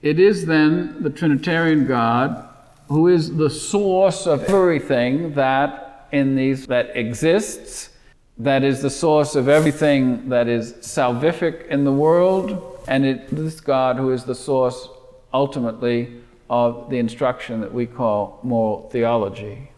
It 0.00 0.18
is 0.18 0.46
then 0.46 1.02
the 1.02 1.10
Trinitarian 1.10 1.86
God 1.86 2.48
who 2.88 3.08
is 3.08 3.36
the 3.36 3.50
source 3.50 4.26
of 4.26 4.42
everything 4.44 5.34
that 5.34 6.08
in 6.12 6.36
these 6.36 6.66
that 6.66 6.94
exists, 6.96 7.90
that 8.36 8.62
is 8.62 8.82
the 8.82 8.90
source 8.90 9.34
of 9.34 9.48
everything 9.48 10.28
that 10.28 10.48
is 10.48 10.72
salvific 10.74 11.66
in 11.68 11.84
the 11.84 11.92
world, 11.92 12.80
and 12.88 13.04
it 13.04 13.28
this 13.30 13.60
God 13.60 13.96
who 13.96 14.12
is 14.12 14.24
the 14.24 14.34
source 14.34 14.88
ultimately 15.32 16.20
of 16.50 16.90
the 16.90 16.98
instruction 16.98 17.60
that 17.62 17.72
we 17.72 17.86
call 17.86 18.40
moral 18.42 18.90
theology. 18.90 19.70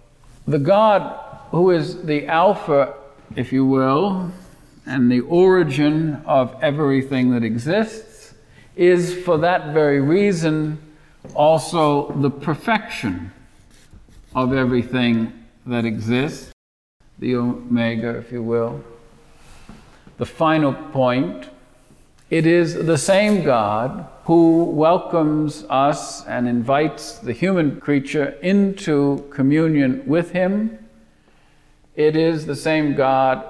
The 0.49 0.59
God 0.59 1.03
who 1.51 1.70
is 1.70 2.03
the 2.03 2.27
Alpha, 2.27 2.95
if 3.37 3.53
you 3.53 3.64
will, 3.64 4.33
and 4.87 5.11
the 5.11 5.20
origin 5.20 6.20
of 6.27 6.57
everything 6.61 7.31
that 7.31 7.45
exists, 7.45 8.14
is 8.77 9.14
for 9.25 9.39
that 9.39 9.72
very 9.72 10.01
reason 10.01 10.79
also 11.35 12.12
the 12.20 12.31
perfection 12.31 13.33
of 14.35 14.53
everything 14.53 15.33
that 15.66 15.85
exists, 15.85 16.53
the 17.18 17.37
Omega, 17.37 18.18
if 18.18 18.33
you 18.33 18.43
will. 18.43 18.83
The 20.18 20.27
final 20.27 20.72
point 20.72 21.49
it 22.31 22.47
is 22.47 22.75
the 22.75 22.99
same 22.99 23.45
God 23.45 24.09
who 24.25 24.64
welcomes 24.64 25.64
us 25.68 26.27
and 26.27 26.49
invites 26.49 27.18
the 27.18 27.33
human 27.33 27.81
creature 27.81 28.37
into 28.43 29.29
communion 29.31 30.03
with 30.07 30.33
Him. 30.33 30.79
It 31.95 32.16
is 32.16 32.47
the 32.47 32.57
same 32.57 32.95
God 32.95 33.45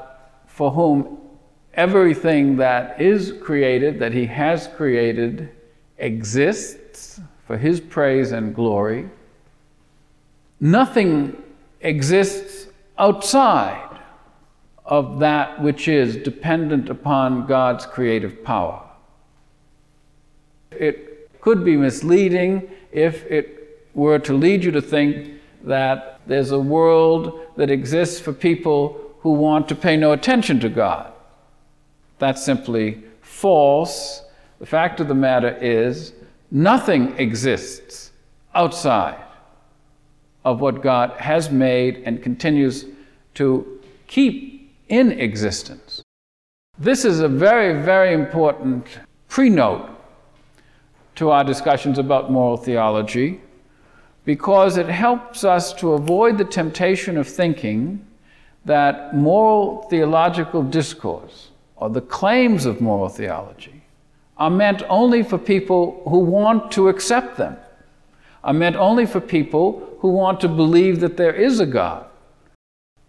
for 0.47 0.73
whom 0.73 1.19
everything 1.77 2.57
that 2.57 3.01
is 3.01 3.35
created, 3.43 3.99
that 3.99 4.13
He 4.13 4.27
has 4.27 4.69
created, 4.77 5.51
exists 5.99 7.21
for 7.47 7.57
His 7.57 7.81
praise 7.81 8.33
and 8.33 8.55
glory. 8.55 9.09
Nothing 10.61 11.43
exists 11.81 12.69
outside 12.99 14.01
of 14.85 15.19
that 15.21 15.63
which 15.63 15.89
is 15.89 16.17
dependent 16.17 16.89
upon 16.91 17.47
God's 17.47 17.87
creative 17.87 18.45
power. 18.45 18.83
It 20.71 21.31
could 21.41 21.65
be 21.65 21.77
misleading 21.77 22.71
if 22.93 23.25
it 23.31 23.89
were 23.95 24.19
to 24.19 24.35
lead 24.35 24.65
you 24.65 24.71
to 24.73 24.83
think 24.83 25.41
that 25.63 26.21
there's 26.27 26.51
a 26.51 26.59
world 26.59 27.41
that 27.57 27.71
exists 27.71 28.21
for 28.21 28.33
people 28.33 29.01
who 29.21 29.31
want 29.33 29.69
to 29.69 29.75
pay 29.75 29.97
no 29.97 30.13
attention 30.13 30.61
to 30.61 30.69
God. 30.69 31.14
That's 32.19 32.45
simply 32.45 33.03
false. 33.21 34.23
The 34.61 34.67
fact 34.67 35.01
of 35.01 35.09
the 35.09 35.15
matter 35.15 35.57
is, 35.57 36.13
nothing 36.51 37.19
exists 37.19 38.13
outside 38.55 39.21
of 40.45 40.61
what 40.61 40.83
God 40.83 41.11
has 41.19 41.51
made 41.51 42.03
and 42.05 42.23
continues 42.23 42.87
to 43.35 43.81
keep 44.07 44.73
in 44.89 45.13
existence. 45.13 46.03
This 46.79 47.05
is 47.05 47.21
a 47.21 47.29
very, 47.29 47.83
very 47.83 48.13
important 48.13 48.87
prenote 49.29 49.91
to 51.17 51.31
our 51.31 51.45
discussions 51.45 51.99
about 51.99 52.31
moral 52.31 52.57
theology 52.57 53.41
because 54.25 54.77
it 54.77 54.89
helps 54.89 55.45
us 55.45 55.73
to 55.75 55.93
avoid 55.93 56.39
the 56.39 56.45
temptation 56.45 57.17
of 57.17 57.29
thinking 57.29 58.05
that 58.65 59.15
moral 59.15 59.83
theological 59.91 60.63
discourse 60.63 61.51
or 61.77 61.91
the 61.91 62.01
claims 62.01 62.67
of 62.67 62.81
moral 62.81 63.09
theology 63.09 63.83
are 64.37 64.51
meant 64.51 64.83
only 64.89 65.23
for 65.23 65.39
people 65.39 66.03
who 66.09 66.19
want 66.19 66.73
to 66.73 66.89
accept 66.89 67.37
them, 67.37 67.57
are 68.43 68.53
meant 68.53 68.77
only 68.77 69.07
for 69.07 69.21
people 69.21 69.97
who 70.01 70.09
want 70.09 70.41
to 70.41 70.49
believe 70.49 71.01
that 71.01 71.17
there 71.17 71.35
is 71.35 71.61
a 71.61 71.67
God. 71.67 72.07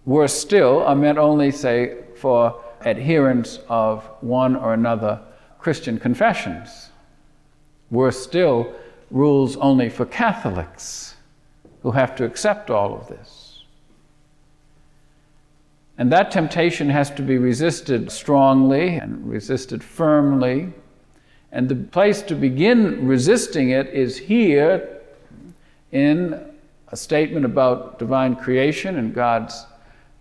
Worse 0.05 0.33
still, 0.33 0.83
are 0.83 0.95
meant 0.95 1.17
only, 1.17 1.51
say, 1.51 2.03
for 2.15 2.63
adherents 2.85 3.59
of 3.67 4.05
one 4.21 4.55
or 4.55 4.73
another 4.73 5.19
Christian 5.59 5.99
confessions. 5.99 6.91
Worse 7.89 8.21
still, 8.21 8.73
rules 9.09 9.57
only 9.57 9.89
for 9.89 10.05
Catholics 10.05 11.15
who 11.81 11.91
have 11.91 12.15
to 12.15 12.23
accept 12.23 12.69
all 12.69 12.95
of 12.95 13.07
this. 13.07 13.44
And 15.97 16.11
that 16.11 16.31
temptation 16.31 16.89
has 16.89 17.09
to 17.11 17.21
be 17.21 17.37
resisted 17.37 18.11
strongly 18.11 18.97
and 18.97 19.29
resisted 19.29 19.83
firmly. 19.83 20.73
And 21.51 21.69
the 21.69 21.75
place 21.75 22.21
to 22.23 22.35
begin 22.35 23.07
resisting 23.07 23.69
it 23.69 23.87
is 23.87 24.17
here 24.17 25.01
in 25.91 26.53
a 26.89 26.97
statement 26.97 27.45
about 27.45 27.97
divine 27.97 28.35
creation 28.35 28.97
and 28.97 29.13
God's 29.13 29.65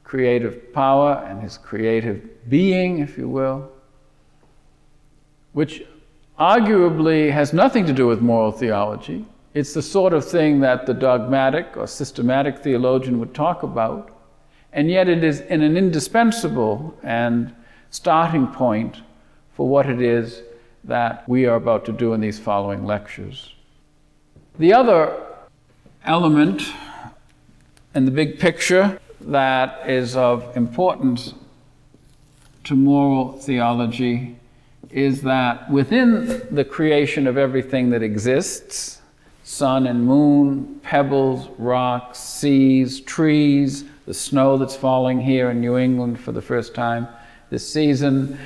creative 0.04 0.72
power 0.72 1.24
and 1.26 1.42
his 1.42 1.58
creative 1.58 2.48
being, 2.48 3.00
if 3.00 3.18
you 3.18 3.28
will, 3.28 3.68
which 5.52 5.82
arguably 6.38 7.32
has 7.32 7.52
nothing 7.52 7.84
to 7.86 7.92
do 7.92 8.06
with 8.06 8.20
moral 8.20 8.52
theology. 8.52 9.24
It's 9.54 9.74
the 9.74 9.82
sort 9.82 10.12
of 10.12 10.24
thing 10.24 10.60
that 10.60 10.86
the 10.86 10.94
dogmatic 10.94 11.76
or 11.76 11.86
systematic 11.86 12.58
theologian 12.58 13.18
would 13.20 13.34
talk 13.34 13.62
about, 13.62 14.13
and 14.74 14.90
yet 14.90 15.08
it 15.08 15.22
is 15.22 15.40
an 15.42 15.62
indispensable 15.62 16.98
and 17.04 17.54
starting 17.90 18.48
point 18.48 18.98
for 19.52 19.68
what 19.68 19.88
it 19.88 20.02
is 20.02 20.42
that 20.82 21.26
we 21.28 21.46
are 21.46 21.54
about 21.54 21.84
to 21.84 21.92
do 21.92 22.12
in 22.12 22.20
these 22.20 22.40
following 22.40 22.84
lectures. 22.84 23.54
The 24.58 24.74
other 24.74 25.16
element 26.04 26.62
in 27.94 28.04
the 28.04 28.10
big 28.10 28.40
picture 28.40 28.98
that 29.20 29.88
is 29.88 30.16
of 30.16 30.56
importance 30.56 31.34
to 32.64 32.74
moral 32.74 33.38
theology 33.38 34.36
is 34.90 35.22
that 35.22 35.70
within 35.70 36.42
the 36.50 36.64
creation 36.64 37.26
of 37.26 37.38
everything 37.38 37.90
that 37.90 38.02
exists 38.02 39.00
sun 39.44 39.86
and 39.86 40.04
moon, 40.04 40.80
pebbles, 40.82 41.48
rocks, 41.58 42.18
seas, 42.18 43.00
trees, 43.00 43.84
the 44.06 44.14
snow 44.14 44.56
that's 44.56 44.76
falling 44.76 45.20
here 45.20 45.50
in 45.50 45.60
New 45.60 45.76
England 45.76 46.20
for 46.20 46.32
the 46.32 46.42
first 46.42 46.74
time 46.74 47.08
this 47.50 47.70
season, 47.70 48.38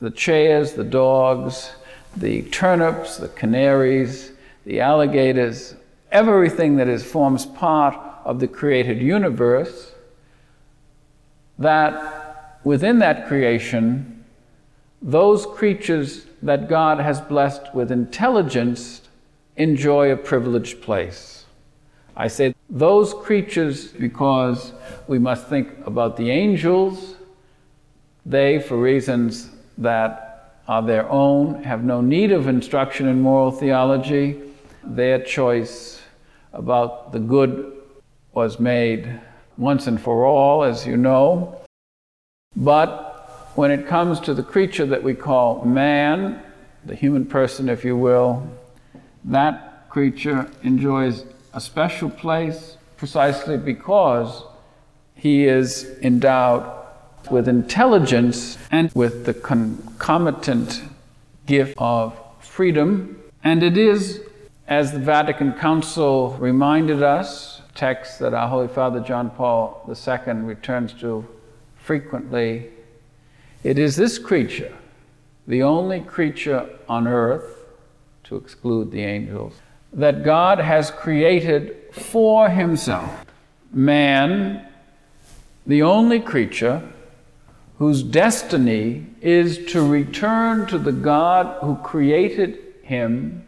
the 0.00 0.10
chairs, 0.10 0.72
the 0.72 0.84
dogs, 0.84 1.72
the 2.16 2.42
turnips, 2.42 3.16
the 3.18 3.28
canaries, 3.28 4.32
the 4.64 4.80
alligators, 4.80 5.74
everything 6.10 6.76
that 6.76 6.88
is, 6.88 7.04
forms 7.04 7.44
part 7.44 7.96
of 8.24 8.40
the 8.40 8.48
created 8.48 9.00
universe, 9.00 9.92
that 11.58 12.60
within 12.64 12.98
that 13.00 13.26
creation, 13.28 14.24
those 15.02 15.44
creatures 15.44 16.26
that 16.42 16.68
God 16.68 16.98
has 16.98 17.20
blessed 17.20 17.74
with 17.74 17.92
intelligence 17.92 19.02
enjoy 19.56 20.10
a 20.10 20.16
privileged 20.16 20.80
place. 20.80 21.33
I 22.16 22.28
say 22.28 22.54
those 22.70 23.12
creatures 23.12 23.88
because 23.88 24.72
we 25.08 25.18
must 25.18 25.48
think 25.48 25.68
about 25.84 26.16
the 26.16 26.30
angels. 26.30 27.16
They, 28.24 28.60
for 28.60 28.76
reasons 28.76 29.50
that 29.78 30.60
are 30.68 30.82
their 30.82 31.08
own, 31.10 31.64
have 31.64 31.82
no 31.82 32.00
need 32.00 32.30
of 32.30 32.46
instruction 32.46 33.08
in 33.08 33.20
moral 33.20 33.50
theology. 33.50 34.40
Their 34.84 35.20
choice 35.22 36.00
about 36.52 37.12
the 37.12 37.18
good 37.18 37.72
was 38.32 38.60
made 38.60 39.20
once 39.58 39.86
and 39.86 40.00
for 40.00 40.24
all, 40.24 40.62
as 40.62 40.86
you 40.86 40.96
know. 40.96 41.60
But 42.56 43.50
when 43.56 43.70
it 43.70 43.86
comes 43.86 44.20
to 44.20 44.34
the 44.34 44.42
creature 44.42 44.86
that 44.86 45.02
we 45.02 45.14
call 45.14 45.64
man, 45.64 46.40
the 46.84 46.94
human 46.94 47.26
person, 47.26 47.68
if 47.68 47.84
you 47.84 47.96
will, 47.96 48.48
that 49.24 49.88
creature 49.88 50.48
enjoys 50.62 51.24
a 51.54 51.60
special 51.60 52.10
place 52.10 52.76
precisely 52.96 53.56
because 53.56 54.42
he 55.14 55.46
is 55.46 55.96
endowed 56.02 56.70
with 57.30 57.48
intelligence 57.48 58.58
and 58.70 58.90
with 58.94 59.24
the 59.24 59.32
concomitant 59.32 60.82
gift 61.46 61.74
of 61.78 62.18
freedom. 62.40 63.22
And 63.42 63.62
it 63.62 63.78
is, 63.78 64.20
as 64.68 64.92
the 64.92 64.98
Vatican 64.98 65.52
Council 65.52 66.36
reminded 66.38 67.02
us, 67.02 67.62
text 67.74 68.18
that 68.18 68.34
our 68.34 68.48
Holy 68.48 68.68
Father 68.68 69.00
John 69.00 69.30
Paul 69.30 69.84
II 69.88 70.32
returns 70.34 70.92
to 70.94 71.26
frequently 71.76 72.70
it 73.62 73.78
is 73.78 73.96
this 73.96 74.18
creature, 74.18 74.76
the 75.46 75.62
only 75.62 76.00
creature 76.00 76.68
on 76.86 77.08
earth, 77.08 77.64
to 78.24 78.36
exclude 78.36 78.90
the 78.90 79.02
angels, 79.02 79.54
that 79.94 80.24
God 80.24 80.58
has 80.58 80.90
created 80.90 81.76
for 81.92 82.48
himself. 82.48 83.24
Man, 83.72 84.66
the 85.66 85.82
only 85.82 86.20
creature 86.20 86.82
whose 87.78 88.02
destiny 88.02 89.06
is 89.20 89.66
to 89.72 89.86
return 89.86 90.66
to 90.66 90.78
the 90.78 90.92
God 90.92 91.58
who 91.60 91.76
created 91.76 92.58
him 92.82 93.46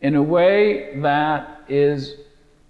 in 0.00 0.14
a 0.14 0.22
way 0.22 0.96
that 1.00 1.62
is 1.68 2.16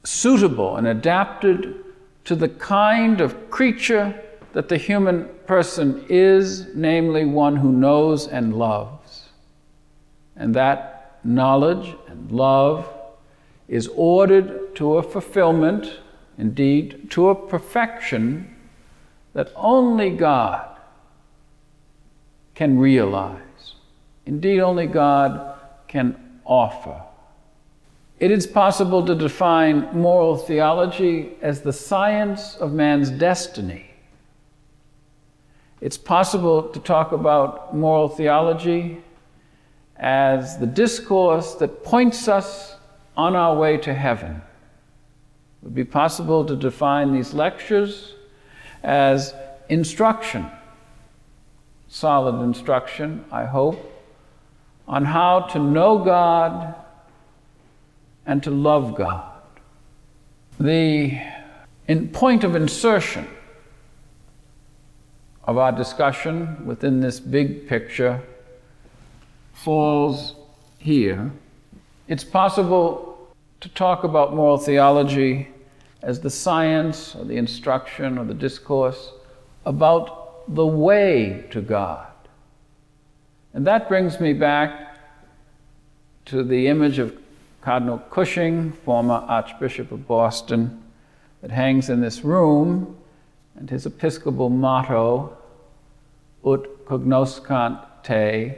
suitable 0.04 0.76
and 0.76 0.86
adapted 0.86 1.84
to 2.24 2.34
the 2.34 2.48
kind 2.48 3.20
of 3.20 3.50
creature 3.50 4.20
that 4.52 4.68
the 4.68 4.76
human 4.76 5.28
person 5.46 6.04
is, 6.08 6.66
namely 6.74 7.24
one 7.24 7.56
who 7.56 7.72
knows 7.72 8.26
and 8.26 8.54
loves. 8.58 9.28
And 10.36 10.54
that 10.54 11.18
knowledge 11.24 11.94
and 12.08 12.30
love 12.30 12.86
is 13.68 13.88
ordered 13.94 14.74
to 14.76 14.96
a 14.96 15.02
fulfillment, 15.02 16.00
indeed, 16.38 17.10
to 17.10 17.28
a 17.28 17.34
perfection 17.34 18.54
that 19.32 19.52
only 19.56 20.10
God 20.10 20.68
can 22.54 22.78
realize. 22.78 23.74
Indeed, 24.26 24.60
only 24.60 24.86
God 24.86 25.58
can 25.88 26.40
offer. 26.44 27.02
It 28.20 28.30
is 28.30 28.46
possible 28.46 29.04
to 29.06 29.14
define 29.14 29.88
moral 29.92 30.36
theology 30.36 31.32
as 31.40 31.62
the 31.62 31.72
science 31.72 32.56
of 32.56 32.72
man's 32.72 33.10
destiny 33.10 33.92
it's 35.82 35.98
possible 35.98 36.62
to 36.68 36.78
talk 36.78 37.10
about 37.10 37.74
moral 37.74 38.08
theology 38.08 39.02
as 39.96 40.56
the 40.58 40.66
discourse 40.66 41.54
that 41.56 41.82
points 41.82 42.28
us 42.28 42.76
on 43.16 43.36
our 43.36 43.56
way 43.56 43.76
to 43.78 43.94
heaven. 43.94 44.36
It 44.36 45.64
would 45.64 45.74
be 45.74 45.84
possible 45.84 46.44
to 46.44 46.56
define 46.56 47.12
these 47.12 47.34
lectures 47.34 48.14
as 48.82 49.34
instruction, 49.68 50.46
solid 51.88 52.42
instruction, 52.42 53.24
I 53.30 53.44
hope, 53.44 53.88
on 54.88 55.04
how 55.04 55.40
to 55.52 55.58
know 55.58 55.98
God 55.98 56.74
and 58.26 58.42
to 58.42 58.50
love 58.50 58.94
God. 58.94 59.30
The 60.58 61.20
in 61.88 62.08
point 62.08 62.44
of 62.44 62.54
insertion 62.54 63.28
of 65.44 65.58
our 65.58 65.72
discussion 65.72 66.64
within 66.64 67.00
this 67.00 67.18
big 67.18 67.68
picture 67.68 68.22
falls 69.52 70.34
here. 70.78 71.32
It's 72.08 72.24
possible 72.24 73.32
to 73.60 73.68
talk 73.68 74.02
about 74.02 74.34
moral 74.34 74.58
theology 74.58 75.48
as 76.02 76.20
the 76.20 76.30
science 76.30 77.14
or 77.14 77.24
the 77.24 77.36
instruction 77.36 78.18
or 78.18 78.24
the 78.24 78.34
discourse 78.34 79.12
about 79.64 80.52
the 80.52 80.66
way 80.66 81.44
to 81.50 81.60
God. 81.60 82.08
And 83.54 83.64
that 83.68 83.88
brings 83.88 84.18
me 84.18 84.32
back 84.32 84.96
to 86.24 86.42
the 86.42 86.66
image 86.66 86.98
of 86.98 87.16
Cardinal 87.60 87.98
Cushing, 87.98 88.72
former 88.72 89.14
Archbishop 89.14 89.92
of 89.92 90.08
Boston, 90.08 90.82
that 91.40 91.52
hangs 91.52 91.88
in 91.88 92.00
this 92.00 92.24
room 92.24 92.96
and 93.54 93.70
his 93.70 93.86
Episcopal 93.86 94.50
motto, 94.50 95.36
Ut 96.44 96.84
cognoscant 96.84 97.86
te, 98.02 98.54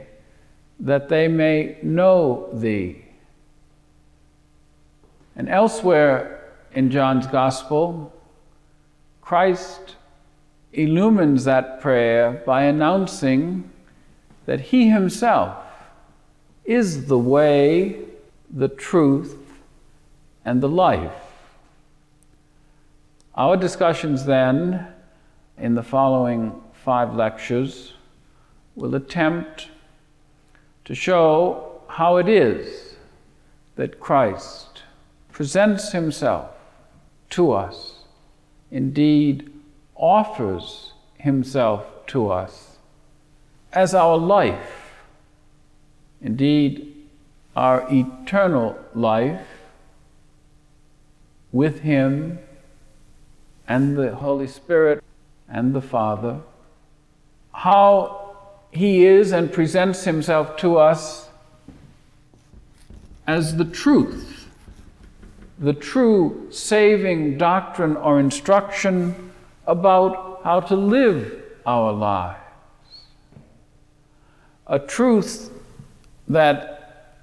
that 0.79 1.09
they 1.09 1.27
may 1.27 1.77
know 1.83 2.49
thee. 2.51 3.04
And 5.35 5.49
elsewhere 5.49 6.53
in 6.73 6.91
John's 6.91 7.27
Gospel, 7.27 8.13
Christ 9.21 9.95
illumines 10.71 11.45
that 11.45 11.81
prayer 11.81 12.43
by 12.45 12.63
announcing 12.63 13.69
that 14.45 14.59
he 14.59 14.89
himself 14.89 15.57
is 16.63 17.07
the 17.07 17.17
way, 17.17 17.99
the 18.49 18.67
truth, 18.67 19.37
and 20.43 20.61
the 20.61 20.69
life. 20.69 21.11
Our 23.35 23.57
discussions 23.57 24.25
then, 24.25 24.87
in 25.57 25.75
the 25.75 25.83
following 25.83 26.61
five 26.73 27.15
lectures, 27.15 27.93
will 28.75 28.95
attempt 28.95 29.69
to 30.85 30.93
show 30.93 31.81
how 31.87 32.17
it 32.17 32.29
is 32.29 32.95
that 33.75 33.99
Christ 33.99 34.74
presents 35.35 35.91
himself 35.91 36.49
to 37.29 37.51
us, 37.51 38.05
indeed, 38.71 39.51
offers 39.93 40.93
himself 41.17 41.85
to 42.07 42.31
us 42.31 42.77
as 43.73 43.93
our 43.93 44.15
life, 44.15 44.93
indeed, 46.21 46.95
our 47.53 47.85
eternal 47.91 48.79
life 48.93 49.45
with 51.51 51.81
him 51.81 52.39
and 53.67 53.97
the 53.97 54.15
Holy 54.15 54.47
Spirit 54.47 55.03
and 55.49 55.75
the 55.75 55.81
Father, 55.81 56.39
how 57.51 58.37
he 58.71 59.05
is 59.05 59.33
and 59.33 59.51
presents 59.51 60.05
himself 60.05 60.55
to 60.55 60.77
us 60.77 61.27
as 63.27 63.57
the 63.57 63.65
truth, 63.65 64.34
the 65.59 65.73
true 65.73 66.47
saving 66.51 67.37
doctrine 67.37 67.95
or 67.97 68.19
instruction 68.19 69.31
about 69.67 70.41
how 70.43 70.59
to 70.59 70.75
live 70.75 71.41
our 71.65 71.91
lives. 71.91 72.39
A 74.67 74.79
truth 74.79 75.51
that 76.27 77.21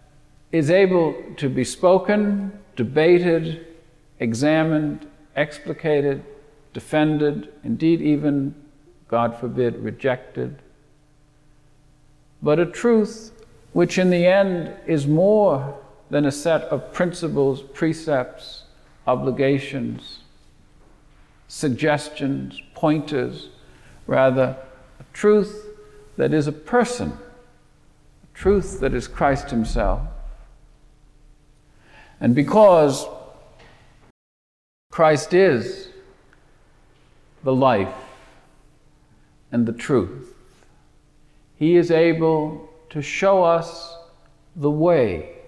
is 0.50 0.70
able 0.70 1.14
to 1.36 1.48
be 1.48 1.64
spoken, 1.64 2.52
debated, 2.76 3.66
examined, 4.20 5.06
explicated, 5.36 6.22
defended, 6.72 7.52
indeed, 7.64 8.00
even, 8.00 8.54
God 9.08 9.36
forbid, 9.38 9.76
rejected. 9.76 10.62
But 12.42 12.58
a 12.58 12.66
truth 12.66 13.32
which, 13.72 13.98
in 13.98 14.10
the 14.10 14.26
end, 14.26 14.74
is 14.86 15.06
more 15.06 15.78
than 16.12 16.26
a 16.26 16.30
set 16.30 16.60
of 16.64 16.92
principles, 16.92 17.62
precepts, 17.62 18.64
obligations, 19.06 20.18
suggestions, 21.48 22.60
pointers, 22.74 23.48
rather, 24.06 24.54
a 25.00 25.04
truth 25.14 25.68
that 26.18 26.34
is 26.34 26.46
a 26.46 26.52
person, 26.52 27.12
a 27.12 28.36
truth 28.36 28.78
that 28.80 28.92
is 28.92 29.08
Christ 29.08 29.48
Himself. 29.48 30.02
And 32.20 32.34
because 32.34 33.06
Christ 34.90 35.32
is 35.32 35.88
the 37.42 37.54
life 37.54 37.94
and 39.50 39.64
the 39.64 39.72
truth, 39.72 40.34
He 41.56 41.76
is 41.76 41.90
able 41.90 42.68
to 42.90 43.00
show 43.00 43.42
us 43.42 43.96
the 44.54 44.70
way. 44.70 45.38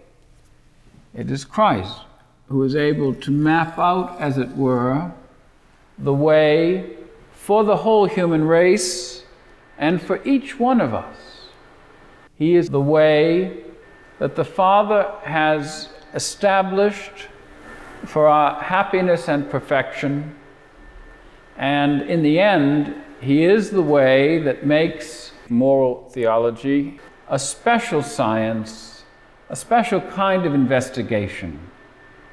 It 1.15 1.31
is 1.31 1.45
Christ 1.45 2.01
who 2.49 2.63
is 2.65 2.77
able 2.77 3.15
to 3.15 3.31
map 3.31 3.79
out, 3.79 4.21
as 4.21 4.37
it 4.37 4.51
were, 4.57 5.13
the 5.99 6.13
way 6.13 6.97
for 7.33 7.65
the 7.65 7.77
whole 7.77 8.07
human 8.07 8.45
race 8.45 9.25
and 9.79 10.01
for 10.01 10.23
each 10.25 10.59
one 10.59 10.81
of 10.81 10.93
us. 10.93 11.17
He 12.37 12.57
is 12.57 12.69
the 12.69 12.81
way 12.81 13.65
that 14.19 14.37
the 14.37 14.45
Father 14.45 15.13
has 15.23 15.89
established 16.15 17.29
for 18.05 18.27
our 18.27 18.61
happiness 18.63 19.29
and 19.29 19.49
perfection. 19.49 20.35
And 21.57 22.03
in 22.03 22.23
the 22.23 22.39
end, 22.39 22.95
He 23.21 23.45
is 23.45 23.71
the 23.71 23.83
way 23.83 24.39
that 24.41 24.67
makes 24.67 25.33
moral 25.49 26.09
theology 26.11 27.01
a 27.29 27.39
special 27.39 28.03
science, 28.03 28.94
a 29.55 29.57
special 29.57 30.01
kind 30.01 30.47
of 30.47 30.53
investigation, 30.53 31.61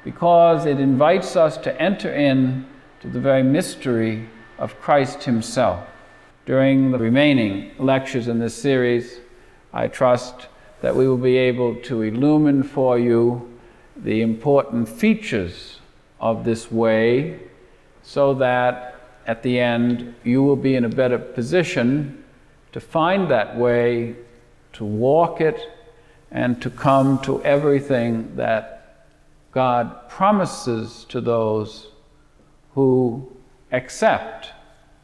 because 0.02 0.66
it 0.66 0.80
invites 0.80 1.36
us 1.36 1.56
to 1.56 1.80
enter 1.80 2.12
in 2.12 2.66
to 3.00 3.06
the 3.06 3.20
very 3.20 3.44
mystery 3.44 4.28
of 4.58 4.76
Christ 4.80 5.22
Himself. 5.22 5.86
During 6.46 6.90
the 6.90 6.98
remaining 6.98 7.70
lectures 7.78 8.26
in 8.26 8.40
this 8.40 8.60
series, 8.60 9.20
I 9.72 9.86
trust 9.86 10.48
that 10.80 10.96
we 10.96 11.06
will 11.06 11.16
be 11.16 11.36
able 11.36 11.76
to 11.82 12.02
illumine 12.02 12.64
for 12.64 12.98
you 12.98 13.56
the 13.96 14.20
important 14.20 14.88
features 14.88 15.78
of 16.18 16.44
this 16.44 16.72
way 16.72 17.38
so 18.02 18.34
that 18.34 18.96
at 19.28 19.44
the 19.44 19.60
end 19.60 20.12
you 20.24 20.42
will 20.42 20.56
be 20.56 20.74
in 20.74 20.84
a 20.84 20.88
better 20.88 21.20
position 21.20 22.24
to 22.72 22.80
find 22.80 23.30
that 23.30 23.56
way, 23.56 24.16
to 24.72 24.84
walk 24.84 25.40
it, 25.40 25.70
and 26.32 26.60
to 26.62 26.70
come 26.70 27.20
to 27.20 27.44
everything 27.44 28.34
that 28.36 29.06
God 29.52 30.08
promises 30.08 31.04
to 31.10 31.20
those 31.20 31.88
who 32.72 33.30
accept 33.70 34.48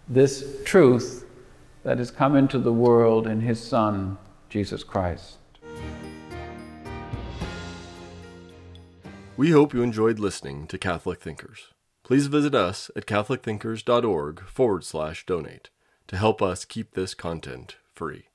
this 0.08 0.56
truth 0.64 1.26
that 1.84 1.98
has 1.98 2.10
come 2.10 2.34
into 2.34 2.58
the 2.58 2.72
world 2.72 3.26
in 3.26 3.42
His 3.42 3.62
Son, 3.62 4.16
Jesus 4.48 4.82
Christ. 4.82 5.36
We 9.36 9.50
hope 9.50 9.74
you 9.74 9.82
enjoyed 9.82 10.18
listening 10.18 10.66
to 10.68 10.78
Catholic 10.78 11.20
Thinkers. 11.20 11.68
Please 12.02 12.26
visit 12.26 12.54
us 12.54 12.90
at 12.96 13.06
catholicthinkers.org 13.06 14.40
forward 14.48 14.82
slash 14.82 15.26
donate 15.26 15.68
to 16.08 16.16
help 16.16 16.40
us 16.40 16.64
keep 16.64 16.94
this 16.94 17.12
content 17.12 17.76
free. 17.94 18.27